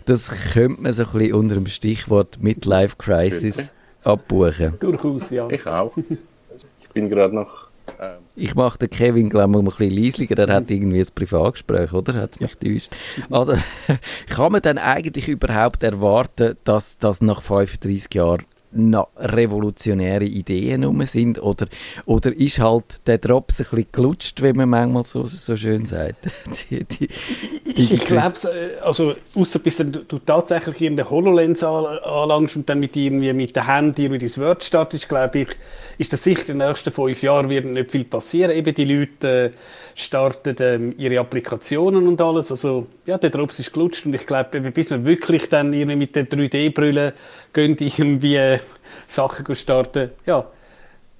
das 0.06 0.30
könnte 0.54 0.80
man 0.80 0.94
so 0.94 1.02
ein 1.02 1.12
bisschen 1.12 1.34
unter 1.34 1.54
dem 1.56 1.66
Stichwort 1.66 2.42
Midlife-Crisis 2.42 3.74
abbuchen. 4.04 4.78
Durchaus, 4.78 5.30
ja. 5.30 5.48
Ich 5.50 5.66
auch. 5.66 5.96
Ich 6.80 6.88
bin 6.90 7.08
gerade 7.08 7.34
noch. 7.34 7.68
Ähm 7.98 8.18
ich 8.36 8.54
mache 8.54 8.78
den 8.78 8.90
Kevin, 8.90 9.28
glaube 9.28 9.52
ich, 9.52 9.58
ein 9.58 9.64
bisschen 9.64 9.90
leislicher. 9.90 10.38
Er 10.38 10.54
hat 10.54 10.70
irgendwie 10.70 11.00
ein 11.00 11.08
Privatgespräch, 11.14 11.92
oder? 11.92 12.14
Hat 12.14 12.40
mich 12.40 12.56
täuscht. 12.56 12.90
Also, 13.30 13.54
kann 14.28 14.52
man 14.52 14.62
dann 14.62 14.78
eigentlich 14.78 15.28
überhaupt 15.28 15.82
erwarten, 15.82 16.56
dass 16.64 16.98
das 16.98 17.20
nach 17.22 17.42
35 17.42 18.12
Jahren 18.14 18.44
noch 18.74 19.08
revolutionäre 19.16 20.24
Ideen 20.24 20.84
rum 20.84 21.04
sind 21.06 21.40
oder, 21.42 21.66
oder 22.06 22.34
ist 22.34 22.58
halt 22.58 23.06
der 23.06 23.18
Drops 23.18 23.60
ein 23.60 23.64
bisschen 23.64 23.86
gelutscht, 23.92 24.42
wie 24.42 24.52
man 24.52 24.68
manchmal 24.68 25.04
so, 25.04 25.26
so 25.26 25.56
schön 25.56 25.86
sagt? 25.86 26.26
die, 26.70 26.84
die, 26.84 27.08
die 27.72 27.94
ich 27.94 28.04
glaube, 28.04 28.36
äh, 28.44 28.80
also 28.82 29.12
außer 29.34 29.58
bis 29.58 29.76
du, 29.78 29.84
du 29.84 30.18
tatsächlich 30.18 30.82
in 30.82 30.96
der 30.96 31.10
HoloLens 31.10 31.62
anlangst 31.62 32.56
und 32.56 32.68
dann 32.68 32.80
mit 32.80 32.96
irgendwie 32.96 33.32
mit 33.32 33.56
der 33.56 33.66
Handy 33.66 34.08
mit 34.08 34.22
das 34.22 34.38
Word 34.38 34.64
startest, 34.64 35.08
glaube 35.08 35.40
ich, 35.40 35.48
ist 35.98 36.12
das 36.12 36.22
sicher 36.22 36.48
in 36.48 36.58
den 36.58 36.68
nächsten 36.68 36.92
fünf 36.92 37.22
Jahren 37.22 37.48
wird 37.48 37.66
nicht 37.66 37.90
viel 37.90 38.04
passieren. 38.04 38.50
Eben 38.50 38.74
die 38.74 38.84
Leute 38.84 39.28
äh, 39.28 39.50
starten 39.94 40.56
ähm, 40.60 40.94
ihre 40.96 41.20
Applikationen 41.20 42.06
und 42.06 42.20
alles. 42.20 42.50
Also 42.50 42.86
ja, 43.06 43.18
der 43.18 43.30
Drops 43.30 43.58
ist 43.58 43.72
gelutscht 43.72 44.06
und 44.06 44.14
ich 44.14 44.26
glaube, 44.26 44.60
bis 44.60 44.90
wir 44.90 45.04
wirklich 45.04 45.48
dann 45.48 45.72
irgendwie 45.72 45.96
mit 45.96 46.16
den 46.16 46.26
3D-Brüllen 46.26 47.12
gehen, 47.52 47.76
irgendwie 47.78 48.36
äh, 48.36 48.58
Sachen 49.08 49.54
starten, 49.54 50.10
ja, 50.26 50.46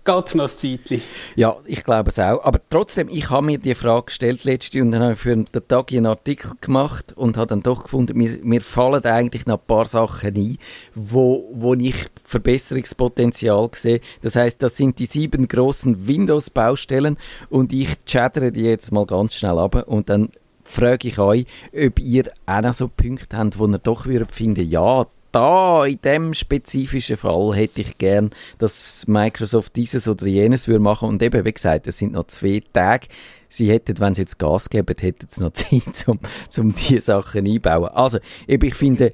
geht 0.05 0.35
noch 0.35 0.45
ein 0.45 0.59
Zeitchen. 0.59 1.03
Ja, 1.37 1.57
ich 1.65 1.85
glaube 1.85 2.11
es 2.11 2.19
auch. 2.19 2.45
Aber 2.45 2.61
trotzdem, 2.69 3.09
ich 3.09 3.31
habe 3.31 3.47
mir 3.47 3.59
die 3.59 3.75
Frage 3.75 4.07
gestellt 4.07 4.45
letzte 4.45 4.83
und 4.83 4.91
dann 4.91 5.03
habe 5.03 5.13
ich 5.13 5.19
für 5.19 5.37
den 5.37 5.47
Tag 5.69 5.93
einen 5.93 6.07
Artikel 6.07 6.53
gemacht 6.61 7.13
und 7.17 7.37
habe 7.37 7.49
dann 7.49 7.63
doch 7.63 7.85
gefunden, 7.85 8.19
mir, 8.19 8.39
mir 8.43 8.61
fallen 8.61 9.05
eigentlich 9.05 9.47
noch 9.47 9.61
ein 9.61 9.67
paar 9.67 9.85
Sachen 9.85 10.35
ein, 10.35 10.59
wo, 10.95 11.49
wo 11.53 11.75
ich 11.75 12.07
Verbesserungspotenzial 12.25 13.71
sehe. 13.75 14.01
Das 14.23 14.37
heißt, 14.37 14.63
das 14.63 14.77
sind 14.77 14.99
die 14.99 15.07
sieben 15.07 15.47
großen 15.47 16.07
Windows-Baustellen 16.07 17.17
und 17.49 17.73
ich 17.73 18.05
chatter 18.05 18.51
die 18.51 18.63
jetzt 18.63 18.93
mal 18.93 19.07
ganz 19.07 19.35
schnell 19.35 19.59
ab 19.59 19.87
und 19.87 20.09
dann 20.09 20.31
frage 20.65 21.09
ich 21.09 21.19
euch, 21.19 21.47
ob 21.75 21.99
ihr 21.99 22.33
auch 22.47 22.63
noch 22.63 22.75
so 22.75 22.89
Punkte 22.89 23.37
habt, 23.37 23.59
wo 23.59 23.67
ihr 23.67 23.79
doch 23.79 24.07
würdet 24.07 24.33
finden, 24.33 24.69
ja, 24.69 25.07
da, 25.33 25.85
in 25.85 26.01
dem 26.03 26.35
spezifischen 26.35 27.16
Fall, 27.16 27.55
hätte 27.55 27.81
ich 27.81 27.99
gern, 27.99 28.31
dass 28.59 29.07
Microsoft 29.09 29.75
dieses 29.77 30.07
oder 30.07 30.27
jenes 30.27 30.68
würde 30.68 30.81
machen. 30.81 31.09
Und 31.09 31.23
eben, 31.23 31.45
wie 31.45 31.53
gesagt, 31.53 31.87
es 31.87 31.99
sind 31.99 32.12
noch 32.12 32.25
zwei 32.25 32.62
Tage. 32.73 33.09
Sie 33.49 33.71
hätten, 33.71 33.99
wenn 33.99 34.14
sie 34.14 34.23
jetzt 34.23 34.38
Gas 34.38 34.71
geben, 34.71 34.95
hätten 34.99 35.27
sie 35.29 35.42
noch 35.42 35.51
Zeit, 35.53 36.07
um, 36.07 36.18
um 36.59 36.75
diese 36.75 37.01
Sachen 37.01 37.47
einbauen. 37.47 37.88
Also, 37.88 38.18
eben, 38.47 38.66
ich 38.66 38.75
finde... 38.75 39.12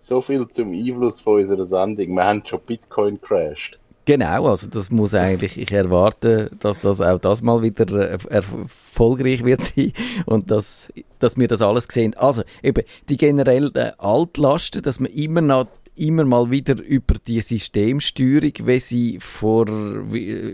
So 0.00 0.22
viel 0.22 0.46
zum 0.48 0.72
Einfluss 0.72 1.20
von 1.20 1.42
unserer 1.42 1.66
Sendung. 1.66 2.14
Wir 2.14 2.24
haben 2.24 2.42
schon 2.46 2.60
Bitcoin 2.64 3.20
crashed. 3.20 3.76
Genau, 4.06 4.46
also 4.46 4.68
das 4.68 4.92
muss 4.92 5.14
eigentlich, 5.14 5.58
ich 5.58 5.72
erwarte, 5.72 6.48
dass 6.60 6.80
das 6.80 7.00
auch 7.00 7.18
das 7.18 7.42
mal 7.42 7.60
wieder 7.62 8.12
äh, 8.12 8.18
erfolgreich 8.28 9.44
wird 9.44 9.62
sein 9.64 9.92
und 10.26 10.48
dass, 10.52 10.92
dass 11.18 11.36
wir 11.36 11.48
das 11.48 11.60
alles 11.60 11.88
sehen. 11.90 12.14
Also 12.14 12.42
eben 12.62 12.84
die 13.08 13.16
generellen 13.16 13.74
Altlasten, 13.98 14.82
dass 14.82 15.00
man 15.00 15.10
immer 15.10 15.40
noch 15.40 15.66
immer 15.96 16.24
mal 16.24 16.50
wieder 16.50 16.80
über 16.80 17.14
die 17.26 17.40
Systemsteuerung, 17.40 18.52
wie 18.64 18.78
sie 18.78 19.18
vor 19.18 19.66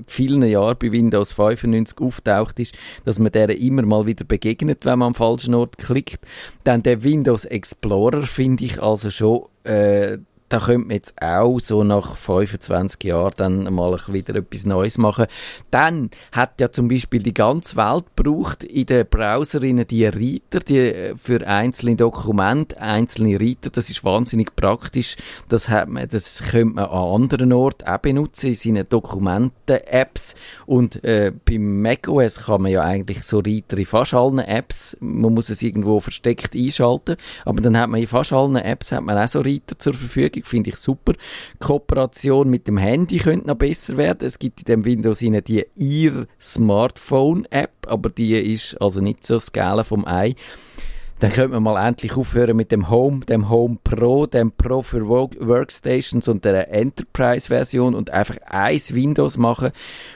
vielen 0.06 0.42
Jahren 0.42 0.76
bei 0.78 0.92
Windows 0.92 1.32
95 1.32 2.00
auftaucht 2.00 2.60
ist, 2.60 2.76
dass 3.04 3.18
man 3.18 3.32
der 3.32 3.50
immer 3.58 3.82
mal 3.82 4.06
wieder 4.06 4.24
begegnet, 4.24 4.84
wenn 4.84 5.00
man 5.00 5.08
am 5.08 5.14
falschen 5.14 5.54
Ort 5.54 5.78
klickt. 5.78 6.20
Dann 6.64 6.84
der 6.84 7.02
Windows 7.02 7.44
Explorer 7.44 8.22
finde 8.22 8.64
ich 8.64 8.80
also 8.80 9.10
schon 9.10 9.46
äh, 9.64 10.18
da 10.52 10.58
könnte 10.58 10.86
man 10.86 10.96
jetzt 10.96 11.14
auch 11.22 11.58
so 11.60 11.82
nach 11.82 12.14
25 12.14 13.04
Jahren 13.04 13.32
dann 13.36 13.72
mal 13.72 13.98
wieder 14.08 14.34
etwas 14.34 14.66
Neues 14.66 14.98
machen. 14.98 15.26
Dann 15.70 16.10
hat 16.30 16.60
ja 16.60 16.70
zum 16.70 16.88
Beispiel 16.88 17.22
die 17.22 17.32
ganze 17.32 17.76
Welt 17.76 18.04
braucht 18.16 18.62
in 18.62 18.84
den 18.84 19.06
Browserinnen 19.06 19.86
die 19.86 20.04
Reiter, 20.04 20.60
die 20.60 20.78
äh, 20.78 21.16
für 21.16 21.46
einzelne 21.46 21.96
Dokumente, 21.96 22.78
einzelne 22.78 23.40
Reiter, 23.40 23.70
das 23.70 23.88
ist 23.88 24.04
wahnsinnig 24.04 24.54
praktisch. 24.54 25.16
Das 25.48 25.70
hat 25.70 25.88
man, 25.88 26.06
das 26.08 26.42
könnte 26.50 26.74
man 26.74 26.84
an 26.84 27.22
anderen 27.22 27.52
Orten 27.54 27.88
auch 27.88 27.98
benutzen, 27.98 28.48
in 28.48 28.54
seinen 28.54 28.86
Dokumenten-Apps. 28.86 30.34
Und 30.66 31.02
äh, 31.02 31.32
beim 31.46 31.80
macOS 31.80 32.44
kann 32.44 32.62
man 32.62 32.72
ja 32.72 32.82
eigentlich 32.82 33.22
so 33.22 33.38
Reiter 33.38 33.78
in 33.78 33.86
fast 33.86 34.12
allen 34.12 34.38
Apps, 34.38 34.98
man 35.00 35.32
muss 35.32 35.48
es 35.48 35.62
irgendwo 35.62 36.00
versteckt 36.00 36.54
einschalten, 36.54 37.16
aber 37.46 37.62
dann 37.62 37.78
hat 37.78 37.88
man 37.88 38.00
in 38.00 38.06
fast 38.06 38.34
allen 38.34 38.56
Apps 38.56 38.92
hat 38.92 39.02
man 39.02 39.16
auch 39.16 39.28
so 39.28 39.40
Reiter 39.40 39.78
zur 39.78 39.94
Verfügung 39.94 40.41
Verfügung, 40.42 40.52
finde 40.52 40.70
ich 40.70 40.76
super. 40.76 41.14
Kooperation 41.58 42.48
mit 42.50 42.68
dem 42.68 42.78
Handy 42.78 43.18
könnte 43.18 43.46
noch 43.46 43.56
besser 43.56 43.96
werden. 43.96 44.26
Es 44.26 44.38
gibt 44.38 44.60
in 44.60 44.66
dem 44.66 44.84
Windows 44.84 45.20
die 45.20 45.66
Ear 45.76 46.26
Smartphone 46.40 47.46
App, 47.50 47.72
aber 47.86 48.10
die 48.10 48.34
ist 48.34 48.80
also 48.80 49.00
nicht 49.00 49.24
so 49.24 49.38
skala 49.38 49.84
vom 49.84 50.06
Ei 50.06 50.34
dann 51.22 51.30
könnte 51.30 51.60
man 51.60 51.62
mal 51.62 51.86
endlich 51.86 52.16
aufhören 52.16 52.56
mit 52.56 52.72
dem 52.72 52.90
Home, 52.90 53.20
dem 53.20 53.48
Home 53.48 53.78
Pro, 53.84 54.26
dem 54.26 54.50
Pro 54.50 54.82
für 54.82 55.06
Workstations 55.06 56.26
und 56.26 56.44
der 56.44 56.74
Enterprise-Version 56.74 57.94
und 57.94 58.10
einfach 58.10 58.38
eins 58.48 58.92
Windows 58.92 59.36
machen. 59.36 59.70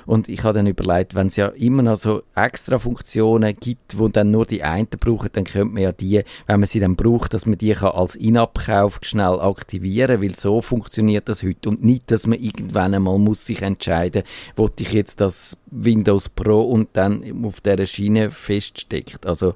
Und 0.04 0.28
ich 0.28 0.42
habe 0.42 0.54
dann 0.54 0.66
überlegt, 0.66 1.14
wenn 1.14 1.28
es 1.28 1.36
ja 1.36 1.46
immer 1.46 1.82
noch 1.82 1.94
so 1.94 2.24
extra 2.34 2.80
Funktionen 2.80 3.54
gibt, 3.54 3.98
wo 3.98 4.08
dann 4.08 4.32
nur 4.32 4.46
die 4.46 4.64
einen 4.64 4.88
brauchen, 4.88 5.28
dann 5.32 5.44
könnte 5.44 5.74
man 5.74 5.82
ja 5.84 5.92
die, 5.92 6.24
wenn 6.46 6.58
man 6.58 6.66
sie 6.66 6.80
dann 6.80 6.96
braucht, 6.96 7.34
dass 7.34 7.46
man 7.46 7.56
die 7.56 7.74
kann 7.74 7.92
als 7.92 8.16
In-App-Kauf 8.16 8.98
schnell 9.02 9.38
aktivieren, 9.38 10.20
weil 10.20 10.34
so 10.34 10.60
funktioniert 10.60 11.28
das 11.28 11.44
heute 11.44 11.68
und 11.68 11.84
nicht, 11.84 12.10
dass 12.10 12.26
man 12.26 12.40
irgendwann 12.40 12.94
einmal 12.94 13.18
muss 13.18 13.46
sich 13.46 13.62
entscheiden, 13.62 14.24
wollte 14.56 14.82
ich 14.82 14.92
jetzt 14.92 15.20
das 15.20 15.56
Windows 15.70 16.28
Pro 16.28 16.62
und 16.62 16.88
dann 16.94 17.44
auf 17.44 17.60
der 17.60 17.86
Schiene 17.86 18.32
feststeckt. 18.32 19.24
Also 19.24 19.54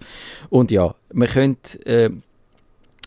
und 0.49 0.71
ja, 0.71 0.95
man 1.13 1.29
könnte 1.29 1.87
äh, 1.87 2.11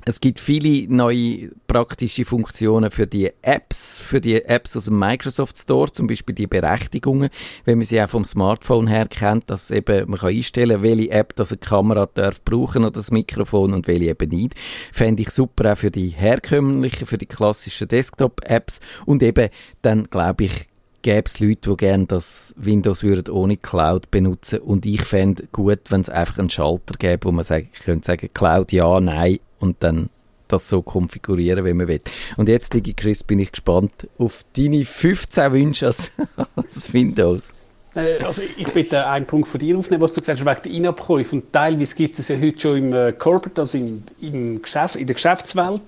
Es 0.06 0.20
gibt 0.20 0.39
viele 0.39 0.94
neue 0.94 1.52
praktische 1.66 2.26
Funktionen 2.26 2.92
für 2.92 3.08
die 3.08 3.32
Apps, 3.42 4.02
für 4.02 4.20
die 4.20 4.44
Apps 4.44 4.76
aus 4.76 4.86
dem 4.86 5.00
Microsoft 5.00 5.58
Store, 5.58 5.89
zum 5.89 6.08
Beispiel 6.08 6.36
die 6.36 6.48
Berechtigungen, 6.48 7.30
wenn 7.63 7.78
man 7.78 7.86
sie 7.86 8.02
auch 8.02 8.10
vom 8.10 8.26
Smartphone 8.26 8.88
her 8.88 9.08
kennt, 9.08 9.50
dass 9.50 9.72
eben 9.72 10.10
man 10.10 10.20
kann 10.20 10.36
einstellen, 10.36 10.84
welche 10.84 11.10
App 11.10 11.34
das 11.38 11.54
eine 11.54 11.60
Kamera 11.60 12.06
darf 12.06 12.44
brauchen 12.44 12.84
oder 12.84 12.92
das 12.92 13.12
Mikrofon 13.12 13.74
und 13.74 13.88
welche 13.88 14.10
eben 14.10 14.30
nicht. 14.30 14.56
Fände 14.92 15.22
ich 15.22 15.30
super 15.30 15.72
auch 15.72 15.78
für 15.78 15.92
die 15.92 16.10
herkömmlichen, 16.10 17.08
für 17.08 17.18
die 17.18 17.26
klassischen 17.26 17.88
Desktop-Apps 17.88 18.82
und 19.06 19.24
eben 19.24 19.48
dann 19.84 20.04
glaube 20.04 20.46
ich 20.46 20.73
gäbe 21.04 21.24
es 21.26 21.39
Leute, 21.39 21.70
die 21.70 21.78
gerne 21.78 22.06
das 22.08 22.56
Windows 22.58 23.04
würden 23.04 23.32
ohne 23.32 23.58
Cloud 23.58 24.10
benutzen 24.10 24.60
und 24.60 24.86
ich 24.88 25.04
fände 25.04 25.44
gut, 25.52 25.80
wenn 25.89 26.02
es 26.02 26.10
einfach 26.10 26.39
einen 26.39 26.50
Schalter 26.50 26.96
gäbe, 26.98 27.26
wo 27.26 27.32
man 27.32 27.44
sagen, 27.44 27.70
könnte 27.86 28.08
sagen, 28.08 28.30
Cloud 28.34 28.72
ja, 28.72 29.00
nein 29.00 29.39
und 29.60 29.78
dann 29.82 30.10
das 30.48 30.70
so 30.70 30.82
konfigurieren, 30.82 31.66
wie 31.66 31.74
man 31.74 31.88
will. 31.88 32.02
Und 32.38 32.50
jetzt, 32.50 32.74
Digi 32.74 32.94
Chris, 32.94 33.24
bin 33.24 33.39
ich 33.39 33.52
gespannt 33.52 34.08
auf 34.18 34.44
deine 34.56 34.86
15 34.86 35.52
Wünsche 35.52 35.88
als, 35.88 36.12
als 36.56 36.94
Windows. 36.94 37.54
Äh, 37.96 38.24
also 38.24 38.42
ich 38.58 38.72
bitte 38.72 39.08
einen 39.08 39.26
Punkt 39.26 39.48
von 39.48 39.60
dir 39.60 39.78
aufnehmen, 39.78 40.02
was 40.02 40.13
du 40.13 40.22
gesagt 40.22 40.39
hast, 40.39 40.46
wegen 40.46 40.62
der 40.63 40.72
In-Abkäufe. 40.72 41.36
Und 41.36 41.52
teilweise 41.52 41.96
gibt 41.96 42.20
es 42.20 42.28
ja 42.28 42.39
heute 42.39 42.60
schon 42.60 42.78
im 42.78 42.94
äh, 42.94 43.12
Corporate, 43.13 43.62
also 43.62 43.78
im, 43.78 44.04
im 44.22 44.62
Geschäft, 44.62 44.96
in 44.96 45.08
der 45.08 45.16
Geschäftswelt, 45.16 45.82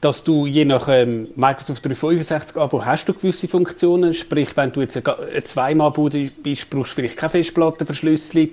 dass 0.00 0.24
du 0.24 0.46
je 0.46 0.64
nach 0.64 0.88
ähm, 0.88 1.28
Microsoft 1.36 1.84
365 1.84 2.56
Abo 2.56 2.84
hast 2.84 3.08
du 3.08 3.14
gewisse 3.14 3.48
Funktionen. 3.48 4.12
Sprich, 4.12 4.56
wenn 4.56 4.70
du 4.70 4.82
jetzt 4.82 4.96
ein 4.96 5.44
Zweimal-Bude 5.44 6.30
bist, 6.42 6.68
brauchst 6.68 6.92
du 6.92 6.96
vielleicht 6.96 7.16
keine 7.16 7.30
Festplattenverschlüsselung. 7.30 8.50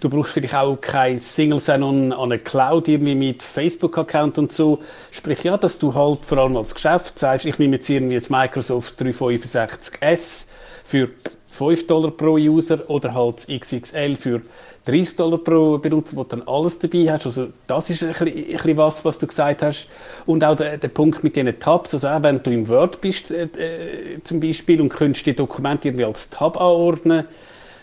Du 0.00 0.08
brauchst 0.08 0.32
vielleicht 0.32 0.54
auch 0.54 0.80
kein 0.80 1.18
Single 1.18 1.60
Sign-On 1.60 2.12
an 2.12 2.32
eine 2.32 2.38
Cloud 2.38 2.88
irgendwie 2.88 3.14
mit 3.14 3.42
Facebook-Account 3.42 4.38
und 4.38 4.52
so. 4.52 4.82
Sprich, 5.10 5.42
ja, 5.42 5.56
dass 5.56 5.78
du 5.78 5.94
halt 5.94 6.20
vor 6.24 6.38
allem 6.38 6.56
als 6.56 6.74
Geschäft 6.74 7.18
sagst, 7.18 7.46
ich 7.46 7.58
nehme 7.58 7.76
jetzt 7.76 7.88
irgendwie 7.90 8.14
jetzt 8.14 8.30
Microsoft 8.30 9.00
365S 9.00 10.48
für 10.84 11.08
5 11.46 11.86
Dollar 11.86 12.10
pro 12.10 12.34
User 12.34 12.78
oder 12.90 13.14
halt 13.14 13.46
XXL 13.48 14.16
für 14.16 14.42
30 14.84 15.16
Dollar 15.16 15.38
pro 15.38 15.78
Benutzer, 15.78 16.16
wo 16.16 16.24
du 16.24 16.36
dann 16.36 16.46
alles 16.46 16.78
dabei 16.78 17.10
hast. 17.10 17.24
Also 17.24 17.48
das 17.66 17.88
ist 17.88 18.02
ein 18.02 18.12
bisschen, 18.12 18.76
was, 18.76 19.04
was 19.04 19.18
du 19.18 19.26
gesagt 19.26 19.62
hast. 19.62 19.88
Und 20.26 20.44
auch 20.44 20.56
der, 20.56 20.76
der 20.76 20.88
Punkt 20.88 21.24
mit 21.24 21.36
diesen 21.36 21.58
Tabs, 21.58 21.94
also 21.94 22.08
auch 22.08 22.22
wenn 22.22 22.42
du 22.42 22.50
im 22.50 22.68
Word 22.68 23.00
bist 23.00 23.30
äh, 23.30 23.44
äh, 23.44 24.22
zum 24.22 24.40
Beispiel 24.40 24.80
und 24.80 24.90
könntest 24.90 25.24
die 25.24 25.34
Dokumente 25.34 25.88
irgendwie 25.88 26.04
als 26.04 26.28
Tab 26.28 26.60
anordnen, 26.60 27.24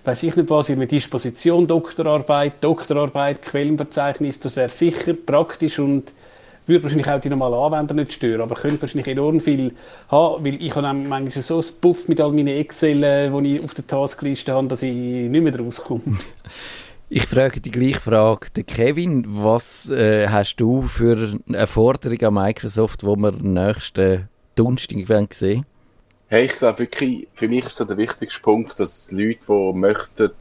weiß 0.03 0.23
ich 0.23 0.35
nicht 0.35 0.49
was, 0.49 0.69
in 0.69 0.87
Disposition, 0.87 1.67
Doktorarbeit, 1.67 2.53
Doktorarbeit, 2.61 3.41
Quellenverzeichnis, 3.41 4.39
das 4.39 4.55
wäre 4.55 4.69
sicher 4.69 5.13
praktisch 5.13 5.79
und 5.79 6.11
würde 6.67 6.83
wahrscheinlich 6.83 7.09
auch 7.09 7.19
die 7.19 7.29
normalen 7.29 7.53
Anwender 7.53 7.93
nicht 7.93 8.13
stören, 8.13 8.41
aber 8.41 8.55
könnte 8.55 8.81
wahrscheinlich 8.81 9.07
enorm 9.07 9.39
viel 9.39 9.73
haben, 10.09 10.45
weil 10.45 10.61
ich 10.61 10.75
habe 10.75 10.93
manchmal 10.93 11.41
so 11.41 11.59
ein 11.59 11.65
Buff 11.81 12.07
mit 12.07 12.21
all 12.21 12.31
meinen 12.31 12.47
Excel, 12.47 13.03
äh, 13.03 13.29
die 13.29 13.57
ich 13.57 13.63
auf 13.63 13.73
der 13.73 13.87
Taskliste 13.87 14.53
habe, 14.53 14.67
dass 14.67 14.81
ich 14.81 14.93
nicht 14.93 15.43
mehr 15.43 15.57
rauskomme. 15.57 16.01
Ich 17.13 17.25
frage 17.25 17.59
die 17.59 17.71
gleiche 17.71 17.99
Frage. 17.99 18.47
Der 18.55 18.63
Kevin, 18.63 19.25
was 19.27 19.91
äh, 19.91 20.29
hast 20.29 20.55
du 20.55 20.83
für 20.83 21.37
eine 21.45 21.67
Forderung 21.67 22.21
an 22.21 22.33
Microsoft, 22.35 23.03
wo 23.03 23.17
wir 23.17 23.33
nächsten 23.33 24.29
Donnerstag 24.55 25.33
sehen 25.33 25.65
Hey, 26.27 26.45
ich 26.45 26.55
glaube 26.55 26.79
wirklich, 26.79 27.27
für 27.33 27.49
mich 27.49 27.65
ist 27.65 27.75
so 27.75 27.83
der 27.83 27.97
wichtigste 27.97 28.41
Punkt, 28.41 28.79
dass 28.79 29.11
Leute, 29.11 29.39
die 29.45 29.73
möchten, 29.77 30.31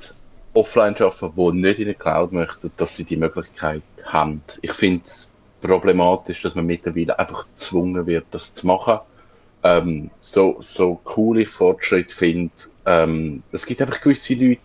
offline 0.54 0.94
arbeiten, 0.94 1.32
die 1.36 1.60
nicht 1.60 1.78
in 1.80 1.86
der 1.86 1.94
Cloud 1.94 2.30
möchten, 2.30 2.70
dass 2.76 2.94
sie 2.94 3.04
die 3.04 3.16
Möglichkeit 3.16 3.82
haben. 4.04 4.40
Ich 4.62 4.72
finde 4.72 5.02
es 5.04 5.29
problematisch, 5.60 6.42
dass 6.42 6.54
man 6.54 6.66
mittlerweile 6.66 7.18
einfach 7.18 7.46
gezwungen 7.46 8.06
wird, 8.06 8.26
das 8.30 8.54
zu 8.54 8.66
machen. 8.66 8.98
Ähm, 9.62 10.10
so, 10.18 10.56
so 10.60 11.00
cool 11.16 11.40
ich 11.40 11.48
Fortschritt 11.48 12.12
finde, 12.12 12.52
ähm, 12.86 13.42
es 13.52 13.66
gibt 13.66 13.82
einfach 13.82 14.00
gewisse 14.00 14.34
Leute, 14.34 14.60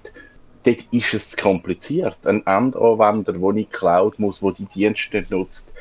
dort 0.64 0.86
ist 0.92 1.14
es 1.14 1.30
zu 1.32 1.38
kompliziert. 1.38 2.18
Ein 2.24 2.46
Endanwender, 2.46 3.34
der 3.34 3.54
nicht 3.54 3.74
Cloud 3.74 4.20
muss, 4.20 4.40
der 4.40 4.54
die 4.54 4.66
Dienste 4.66 5.18
nicht 5.18 5.32
nutzt, 5.32 5.74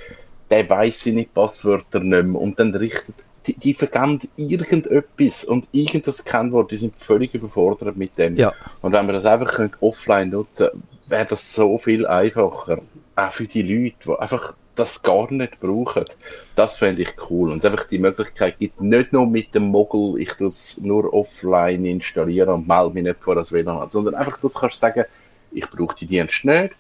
der 0.51 0.69
weiß 0.69 1.05
seine 1.05 1.25
Passwörter 1.25 2.01
nicht 2.01 2.27
mehr 2.27 2.41
und 2.41 2.59
dann 2.59 2.75
richtet, 2.75 3.15
die, 3.47 3.55
die 3.55 3.75
vergeben 3.75 4.21
irgendetwas 4.37 5.45
und 5.45 5.69
irgendein 5.71 6.15
Kennwort, 6.25 6.71
die 6.71 6.77
sind 6.77 6.97
völlig 6.97 7.35
überfordert 7.35 7.97
mit 7.97 8.17
dem. 8.19 8.37
Ja. 8.37 8.53
Und 8.81 8.93
wenn 8.93 9.07
wir 9.07 9.13
das 9.13 9.27
einfach 9.27 9.69
offline 9.81 10.31
nutzen 10.31 10.71
wäre 11.07 11.27
das 11.27 11.55
so 11.55 11.79
viel 11.79 12.07
einfacher. 12.07 12.81
Auch 13.17 13.33
für 13.33 13.47
die 13.47 13.63
Leute, 13.63 13.97
die 14.07 14.19
einfach 14.19 14.57
das 14.75 15.03
gar 15.03 15.31
nicht 15.33 15.61
brauchen. 15.61 16.05
Das 16.55 16.77
fände 16.77 17.03
ich 17.03 17.15
cool. 17.31 17.51
Und 17.51 17.65
einfach 17.65 17.87
die 17.89 17.99
Möglichkeit 17.99 18.59
gibt, 18.59 18.81
nicht 18.81 19.13
nur 19.13 19.27
mit 19.27 19.55
dem 19.55 19.65
Mogul, 19.65 20.21
ich 20.21 20.33
das 20.35 20.79
nur 20.79 21.13
offline 21.13 21.85
installieren 21.85 22.51
und 22.51 22.69
melde 22.69 22.95
mich 22.95 23.05
nicht 23.05 23.23
vor 23.23 23.35
das 23.35 23.53
WLAN 23.53 23.89
sondern 23.89 24.15
einfach, 24.15 24.39
du 24.39 24.49
kannst 24.49 24.81
sagen, 24.81 25.05
ich 25.53 25.69
brauche 25.71 25.97
die 25.97 26.07
Dienste 26.07 26.47
nicht. 26.47 26.75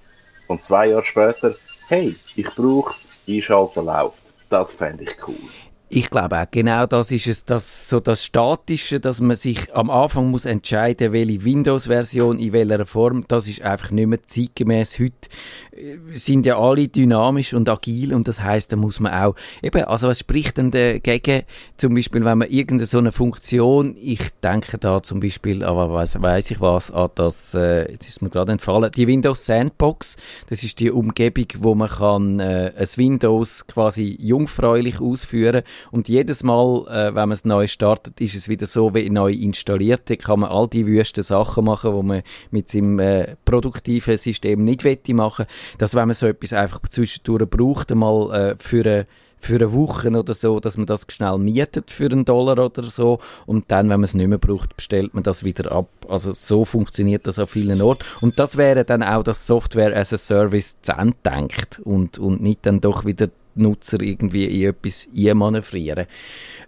Und 0.46 0.64
zwei 0.64 0.88
Jahre 0.88 1.04
später, 1.04 1.54
hey, 1.88 2.16
ich 2.36 2.54
brauche 2.54 2.90
es, 2.92 3.12
einschalten 3.28 3.84
läuft. 3.84 4.24
Das 4.50 4.72
fände 4.72 5.04
ich 5.04 5.16
cool. 5.26 5.73
Ich 5.96 6.10
glaube 6.10 6.40
auch, 6.40 6.50
genau 6.50 6.86
das 6.86 7.12
ist 7.12 7.28
es, 7.28 7.44
das, 7.44 7.88
so 7.88 8.00
das 8.00 8.24
Statische, 8.24 8.98
dass 8.98 9.20
man 9.20 9.36
sich 9.36 9.72
am 9.72 9.90
Anfang 9.90 10.28
muss 10.28 10.44
entscheiden, 10.44 11.12
welche 11.12 11.44
Windows-Version 11.44 12.40
in 12.40 12.52
welcher 12.52 12.84
Form, 12.84 13.24
das 13.28 13.46
ist 13.46 13.62
einfach 13.62 13.92
nicht 13.92 14.08
mehr 14.08 14.20
zeitgemäß. 14.24 14.98
Heute 14.98 15.28
äh, 15.70 15.98
sind 16.12 16.46
ja 16.46 16.58
alle 16.58 16.88
dynamisch 16.88 17.54
und 17.54 17.68
agil 17.68 18.12
und 18.12 18.26
das 18.26 18.42
heißt, 18.42 18.72
da 18.72 18.76
muss 18.76 18.98
man 18.98 19.14
auch, 19.14 19.36
eben, 19.62 19.84
also 19.84 20.08
was 20.08 20.18
spricht 20.18 20.58
denn 20.58 20.72
dagegen, 20.72 21.44
zum 21.76 21.94
Beispiel, 21.94 22.24
wenn 22.24 22.38
man 22.38 22.48
irgendeine 22.48 22.86
so 22.86 22.98
eine 22.98 23.12
Funktion, 23.12 23.94
ich 23.96 24.30
denke 24.42 24.78
da 24.78 25.00
zum 25.00 25.20
Beispiel, 25.20 25.62
aber 25.62 25.94
weiß, 25.94 26.20
weiß 26.20 26.50
ich 26.50 26.60
was, 26.60 26.90
an 26.90 27.10
das, 27.14 27.54
äh, 27.54 27.92
jetzt 27.92 28.08
ist 28.08 28.20
mir 28.20 28.30
gerade 28.30 28.50
entfallen, 28.50 28.90
die 28.90 29.06
Windows 29.06 29.46
Sandbox, 29.46 30.16
das 30.48 30.64
ist 30.64 30.80
die 30.80 30.90
Umgebung, 30.90 31.46
wo 31.60 31.76
man 31.76 31.88
kann 31.88 32.40
äh, 32.40 32.72
ein 32.76 32.88
Windows 32.96 33.68
quasi 33.68 34.16
jungfräulich 34.20 35.00
ausführen 35.00 35.62
und 35.90 36.08
jedes 36.08 36.42
Mal, 36.42 36.86
äh, 36.88 37.14
wenn 37.14 37.28
man 37.28 37.32
es 37.32 37.44
neu 37.44 37.66
startet, 37.66 38.20
ist 38.20 38.34
es 38.34 38.48
wieder 38.48 38.66
so 38.66 38.94
wie 38.94 39.08
neu 39.10 39.32
installiert. 39.32 40.02
Da 40.10 40.16
kann 40.16 40.40
man 40.40 40.50
all 40.50 40.68
die 40.68 40.86
wüsten 40.86 41.22
Sachen 41.22 41.64
machen, 41.64 41.94
die 41.96 42.02
man 42.02 42.22
mit 42.50 42.70
seinem 42.70 42.98
äh, 42.98 43.36
produktiven 43.44 44.16
System 44.16 44.64
nicht 44.64 44.84
wette 44.84 45.14
machen. 45.14 45.46
Dass 45.78 45.94
wenn 45.94 46.08
man 46.08 46.14
so 46.14 46.26
etwas 46.26 46.52
einfach 46.52 46.80
zwischendurch 46.88 47.48
braucht, 47.48 47.92
einmal 47.92 48.32
äh, 48.32 48.56
für 48.58 48.84
eine 48.84 49.06
für 49.44 49.56
eine 49.56 49.72
Woche 49.72 50.10
oder 50.10 50.34
so, 50.34 50.58
dass 50.58 50.76
man 50.76 50.86
das 50.86 51.06
schnell 51.10 51.38
mietet 51.38 51.90
für 51.90 52.06
einen 52.06 52.24
Dollar 52.24 52.58
oder 52.58 52.82
so 52.84 53.18
und 53.46 53.70
dann, 53.70 53.90
wenn 53.90 54.00
man 54.00 54.04
es 54.04 54.14
nicht 54.14 54.26
mehr 54.26 54.38
braucht, 54.38 54.74
bestellt 54.74 55.14
man 55.14 55.22
das 55.22 55.44
wieder 55.44 55.70
ab. 55.70 55.88
Also 56.08 56.32
so 56.32 56.64
funktioniert 56.64 57.26
das 57.26 57.38
an 57.38 57.46
vielen 57.46 57.82
Orten 57.82 58.04
und 58.22 58.38
das 58.38 58.56
wäre 58.56 58.84
dann 58.84 59.02
auch 59.02 59.22
das 59.22 59.46
Software 59.46 59.94
as 59.94 60.12
a 60.12 60.18
Service 60.18 60.80
zu 60.80 60.94
denkt 61.24 61.80
und, 61.84 62.18
und 62.18 62.40
nicht 62.40 62.64
dann 62.64 62.80
doch 62.80 63.04
wieder 63.04 63.28
Nutzer 63.54 64.00
irgendwie 64.00 64.44
in 64.44 64.70
etwas 64.70 65.08
einmanövrieren. 65.16 66.06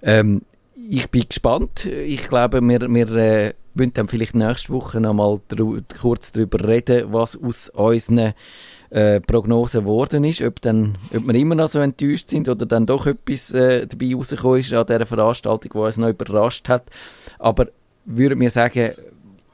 Ähm, 0.03 0.43
ich 0.89 1.11
bin 1.11 1.25
gespannt. 1.29 1.87
Ich 1.87 2.29
glaube, 2.29 2.61
wir, 2.61 2.81
wir 2.81 3.17
äh, 3.17 3.55
müssen 3.75 3.95
dann 3.95 4.09
vielleicht 4.09 4.35
nächste 4.35 4.73
Woche 4.73 5.01
noch 5.01 5.15
mal 5.15 5.41
dr 5.49 5.81
kurz 6.01 6.33
darüber 6.33 6.67
reden, 6.67 7.13
was 7.13 7.41
aus 7.41 7.69
unseren 7.71 8.35
äh, 8.91 9.21
Prognosen 9.21 9.83
geworden 9.83 10.25
ist, 10.25 10.43
ob, 10.43 10.61
dann, 10.61 10.97
ob 11.15 11.27
wir 11.27 11.35
immer 11.35 11.55
noch 11.55 11.69
so 11.69 11.81
enttäuscht 11.81 12.31
sind 12.31 12.49
oder 12.49 12.67
dann 12.67 12.87
doch 12.87 13.07
etwas 13.07 13.53
äh, 13.53 13.87
dabei 13.87 14.15
rausgekommen 14.15 14.61
ist 14.61 14.73
an 14.73 14.87
dieser 14.87 15.07
Veranstaltung, 15.07 15.71
die 15.73 15.79
uns 15.79 15.97
noch 15.97 16.09
überrascht 16.09 16.69
hat. 16.69 16.85
Aber 17.39 17.67
würde 18.05 18.37
mir 18.37 18.51
sagen, 18.51 18.93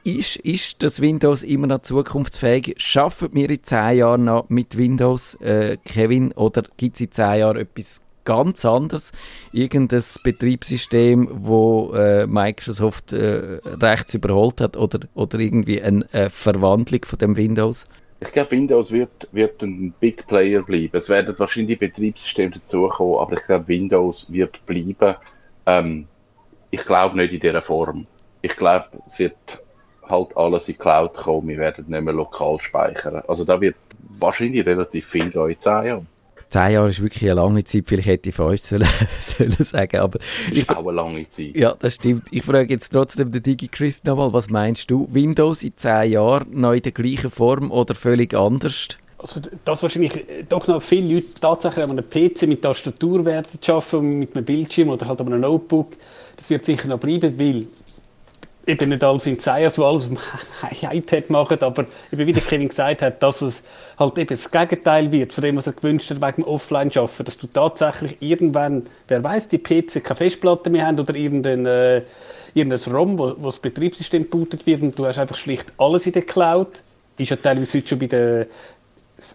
ist, 0.05 0.37
ist 0.37 0.83
das 0.83 1.01
Windows 1.01 1.43
immer 1.43 1.67
noch 1.67 1.83
zukunftsfähig? 1.83 2.75
Schaffen 2.79 3.31
wir 3.33 3.51
in 3.51 3.62
zehn 3.62 3.99
Jahren 3.99 4.25
noch 4.25 4.49
mit 4.49 4.77
Windows, 4.77 5.35
äh, 5.37 5.77
Kevin, 5.85 6.33
oder 6.33 6.62
gibt 6.77 6.97
es 6.97 7.01
in 7.03 7.11
zehn 7.11 7.41
Jahren 7.41 7.57
etwas 7.57 8.03
ganz 8.25 8.65
anderes? 8.65 9.12
Irgendein 9.53 10.03
Betriebssystem, 10.23 11.29
wo 11.33 11.93
äh, 11.95 12.27
Microsoft 12.27 13.12
äh, 13.12 13.61
rechts 13.65 14.15
überholt 14.15 14.61
hat 14.61 14.77
oder, 14.77 15.01
oder 15.15 15.38
irgendwie 15.38 15.81
eine, 15.83 16.07
eine 16.12 16.31
Verwandlung 16.31 17.05
von 17.05 17.19
dem 17.19 17.37
Windows? 17.37 17.87
Ich 18.21 18.31
glaube, 18.31 18.53
Windows 18.53 18.93
wird, 18.93 19.29
wird 19.33 19.62
ein 19.62 19.93
Big 19.99 20.27
Player 20.29 20.62
bleiben. 20.62 20.97
Es 20.97 21.09
werden 21.09 21.35
wahrscheinlich 21.38 21.79
Betriebssysteme 21.79 22.53
dazukommen, 22.53 23.19
aber 23.19 23.35
ich 23.35 23.45
glaube, 23.45 23.67
Windows 23.67 24.31
wird 24.31 24.65
bleiben. 24.65 25.17
Ähm, 25.67 26.07
ich 26.71 26.85
glaube 26.85 27.17
nicht 27.17 27.33
in 27.33 27.41
dieser 27.41 27.62
Form. 27.62 28.07
Ich 28.41 28.57
glaube, 28.57 28.87
es 29.07 29.19
wird 29.19 29.62
halt 30.12 30.37
alles 30.37 30.68
in 30.68 30.75
die 30.75 30.79
Cloud 30.79 31.14
kommen, 31.14 31.48
wir 31.48 31.59
werden 31.59 31.87
nicht 31.88 32.03
mehr 32.03 32.14
lokal 32.14 32.61
speichern. 32.61 33.22
Also 33.27 33.44
da 33.44 33.61
wird 33.61 33.75
wahrscheinlich 34.20 34.64
relativ 34.64 35.07
viel 35.09 35.31
gehen 35.31 35.51
in 35.51 35.61
10 35.61 35.72
Jahren. 35.85 36.07
Zehn 36.48 36.72
Jahre 36.72 36.88
ist 36.88 37.03
wirklich 37.03 37.25
eine 37.25 37.40
lange 37.40 37.64
Zeit, 37.64 37.85
vielleicht 37.87 38.09
hätte 38.09 38.29
ich 38.29 38.35
fünf 38.35 38.61
sollen, 38.61 38.87
sollen 39.20 39.53
sagen, 39.53 39.96
aber... 40.01 40.18
Das 40.51 40.59
ist 40.59 40.70
auch 40.70 40.87
eine 40.87 40.92
lange 40.92 41.29
Zeit. 41.31 41.57
Ja, 41.57 41.75
das 41.79 41.94
stimmt. 41.94 42.29
Ich 42.31 42.44
frage 42.44 42.75
jetzt 42.75 42.90
trotzdem 42.90 43.33
den 43.33 43.42
Digi 43.42 43.70
nochmal, 44.05 44.33
was 44.35 44.51
meinst 44.51 44.90
du? 44.90 45.09
Windows 45.11 45.62
in 45.62 45.75
zehn 45.77 46.12
Jahren 46.12 46.48
noch 46.53 46.72
in 46.72 46.83
der 46.83 46.92
gleichen 46.92 47.31
Form 47.31 47.70
oder 47.70 47.94
völlig 47.94 48.35
anders? 48.35 48.98
also 49.22 49.40
das 49.64 49.83
wahrscheinlich 49.83 50.29
äh, 50.29 50.44
doch 50.48 50.66
noch 50.66 50.83
viele 50.83 51.14
Leute 51.14 51.35
tatsächlich 51.40 51.85
an 51.85 51.92
einem 51.92 52.05
PC 52.05 52.42
mit 52.48 52.62
Tastatur 52.62 53.25
werden 53.25 53.46
arbeiten, 53.66 54.18
mit 54.18 54.37
einem 54.37 54.44
Bildschirm 54.44 54.88
oder 54.90 55.07
halt 55.07 55.20
an 55.20 55.29
einem 55.29 55.40
Notebook. 55.40 55.92
Das 56.37 56.51
wird 56.51 56.64
sicher 56.64 56.88
noch 56.88 56.98
bleiben, 56.98 57.38
weil 57.38 57.66
eben 58.66 58.88
nicht 58.90 59.03
alles 59.03 59.27
in 59.27 59.38
Zeiers, 59.38 59.75
die 59.75 59.83
alles 59.83 60.05
auf 60.05 60.09
dem 60.09 60.90
iPad 60.90 61.31
machen, 61.31 61.59
aber 61.61 61.87
eben 62.12 62.27
wie 62.27 62.33
der 62.33 62.42
Kevin 62.42 62.68
gesagt 62.68 63.03
hat, 63.03 63.22
dass 63.22 63.42
es 63.42 63.64
halt 63.98 64.18
eben 64.18 64.29
das 64.29 64.51
Gegenteil 64.51 65.11
wird 65.11 65.33
von 65.33 65.42
dem, 65.42 65.57
was 65.57 65.66
er 65.66 65.72
gewünscht 65.72 66.11
hat 66.11 66.22
wegen 66.22 66.44
Offline-Schaffen, 66.44 67.25
dass 67.25 67.38
du 67.38 67.46
tatsächlich 67.46 68.16
irgendwann, 68.20 68.85
wer 69.09 69.22
weiß, 69.22 69.48
die 69.48 69.59
PC 69.59 70.03
keine 70.05 70.16
Festplatte 70.16 70.70
mehr 70.70 70.87
haben 70.87 71.01
oder 71.01 71.14
irgendein, 71.14 71.66
äh, 71.66 72.03
irgendein 72.55 72.92
ROM, 72.92 73.18
wo, 73.18 73.35
wo 73.38 73.46
das 73.46 73.59
Betriebssystem 73.59 74.29
bootet 74.29 74.66
wird 74.66 74.83
und 74.83 74.98
du 74.98 75.07
hast 75.07 75.18
einfach 75.18 75.37
schlicht 75.37 75.66
alles 75.79 76.07
in 76.07 76.12
der 76.12 76.22
Cloud. 76.22 76.83
Ist 77.18 77.31
ja 77.31 77.37
teilweise 77.37 77.79
heute 77.79 77.88
schon 77.88 77.98
bei 77.98 78.07
den 78.07 78.46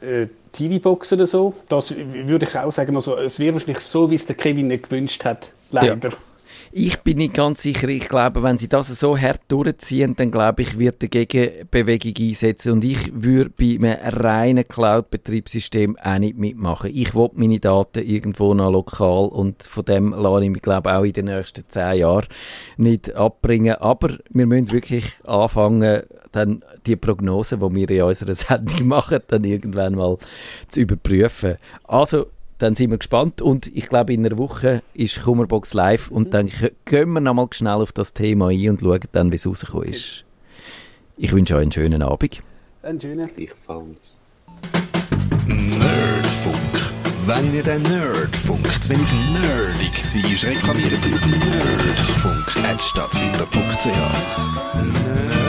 äh, 0.01 0.27
TV-Box 0.51 1.13
oder 1.13 1.27
so. 1.27 1.53
Das 1.69 1.93
würde 1.95 2.45
ich 2.45 2.57
auch 2.57 2.71
sagen, 2.71 2.95
also, 2.95 3.17
es 3.17 3.39
wäre 3.39 3.53
wahrscheinlich 3.53 3.79
so, 3.79 4.09
wie 4.09 4.15
es 4.15 4.25
der 4.25 4.35
Kevin 4.35 4.67
nicht 4.67 4.89
gewünscht 4.89 5.23
hat. 5.23 5.47
Leider. 5.71 6.09
Ja. 6.09 6.17
Ich 6.79 6.99
bin 6.99 7.17
nicht 7.17 7.33
ganz 7.33 7.63
sicher. 7.63 7.87
Ich 7.87 8.07
glaube, 8.07 8.43
wenn 8.43 8.59
sie 8.59 8.67
das 8.67 8.87
so 8.89 9.17
hart 9.17 9.41
durchziehen, 9.47 10.15
dann 10.15 10.29
glaube 10.29 10.61
ich, 10.61 10.77
wird 10.77 11.01
der 11.01 11.09
Gegenbewegung 11.09 12.13
einsetzen. 12.19 12.73
Und 12.73 12.83
ich 12.83 13.11
würde 13.15 13.49
bei 13.49 13.79
einem 13.79 13.97
reinen 14.13 14.67
Cloud-Betriebssystem 14.67 15.97
auch 15.97 16.19
nicht 16.19 16.37
mitmachen. 16.37 16.91
Ich 16.93 17.15
will 17.15 17.31
meine 17.33 17.59
Daten 17.59 18.03
irgendwo 18.07 18.53
noch 18.53 18.71
lokal 18.71 19.25
und 19.29 19.63
von 19.63 19.85
dem 19.85 20.11
lasse 20.11 20.43
ich 20.43 20.51
mich, 20.51 20.61
glaube 20.61 20.95
auch 20.95 21.03
in 21.03 21.13
den 21.13 21.25
nächsten 21.25 21.67
zehn 21.67 21.97
Jahren 21.97 22.27
nicht 22.77 23.11
abbringen. 23.15 23.77
Aber 23.77 24.15
wir 24.29 24.45
müssen 24.45 24.71
wirklich 24.71 25.05
anfangen, 25.25 26.03
dann 26.31 26.63
die 26.85 26.95
Prognosen, 26.95 27.59
die 27.59 27.75
wir 27.75 27.89
in 27.89 28.03
unserer 28.03 28.33
Sendung 28.35 28.87
machen, 28.87 29.21
dann 29.29 29.43
irgendwann 29.45 29.95
mal 29.95 30.19
zu 30.67 30.81
überprüfen. 30.81 31.55
Also, 31.85 32.27
dann 32.57 32.75
sind 32.75 32.91
wir 32.91 32.97
gespannt 32.97 33.41
und 33.41 33.67
ich 33.75 33.87
glaube, 33.87 34.13
in 34.13 34.25
einer 34.25 34.37
Woche 34.37 34.81
ist 34.93 35.23
Kummerbox 35.23 35.73
live 35.73 36.09
und 36.09 36.33
dann 36.33 36.49
gehen 36.85 37.09
wir 37.11 37.21
nochmal 37.21 37.47
schnell 37.51 37.81
auf 37.81 37.91
das 37.91 38.13
Thema 38.13 38.47
ein 38.49 38.69
und 38.69 38.81
schauen 38.81 38.99
dann, 39.11 39.31
wie 39.31 39.35
es 39.35 39.47
rausgekommen 39.47 39.89
ist. 39.89 40.25
Ich 41.17 41.31
wünsche 41.31 41.55
euch 41.55 41.63
einen 41.63 41.71
schönen 41.71 42.01
Abend. 42.01 42.41
Einen 42.83 43.01
schönen. 43.01 43.27
Gleichfalls. 43.27 44.21
Nerdfunk. 45.47 46.55
Wenn 47.25 47.53
ihr 47.53 47.63
den 47.63 47.81
Nerdfunk 47.83 48.65
zu 48.81 48.89
wenig 48.89 49.07
nerdig 49.33 50.03
seid, 50.03 50.43
reklamiert 50.43 51.01
sie 51.01 51.13
auf 51.13 51.25
nerdfunk.stattfinder.ch. 51.25 53.85
Nerd 53.85 55.46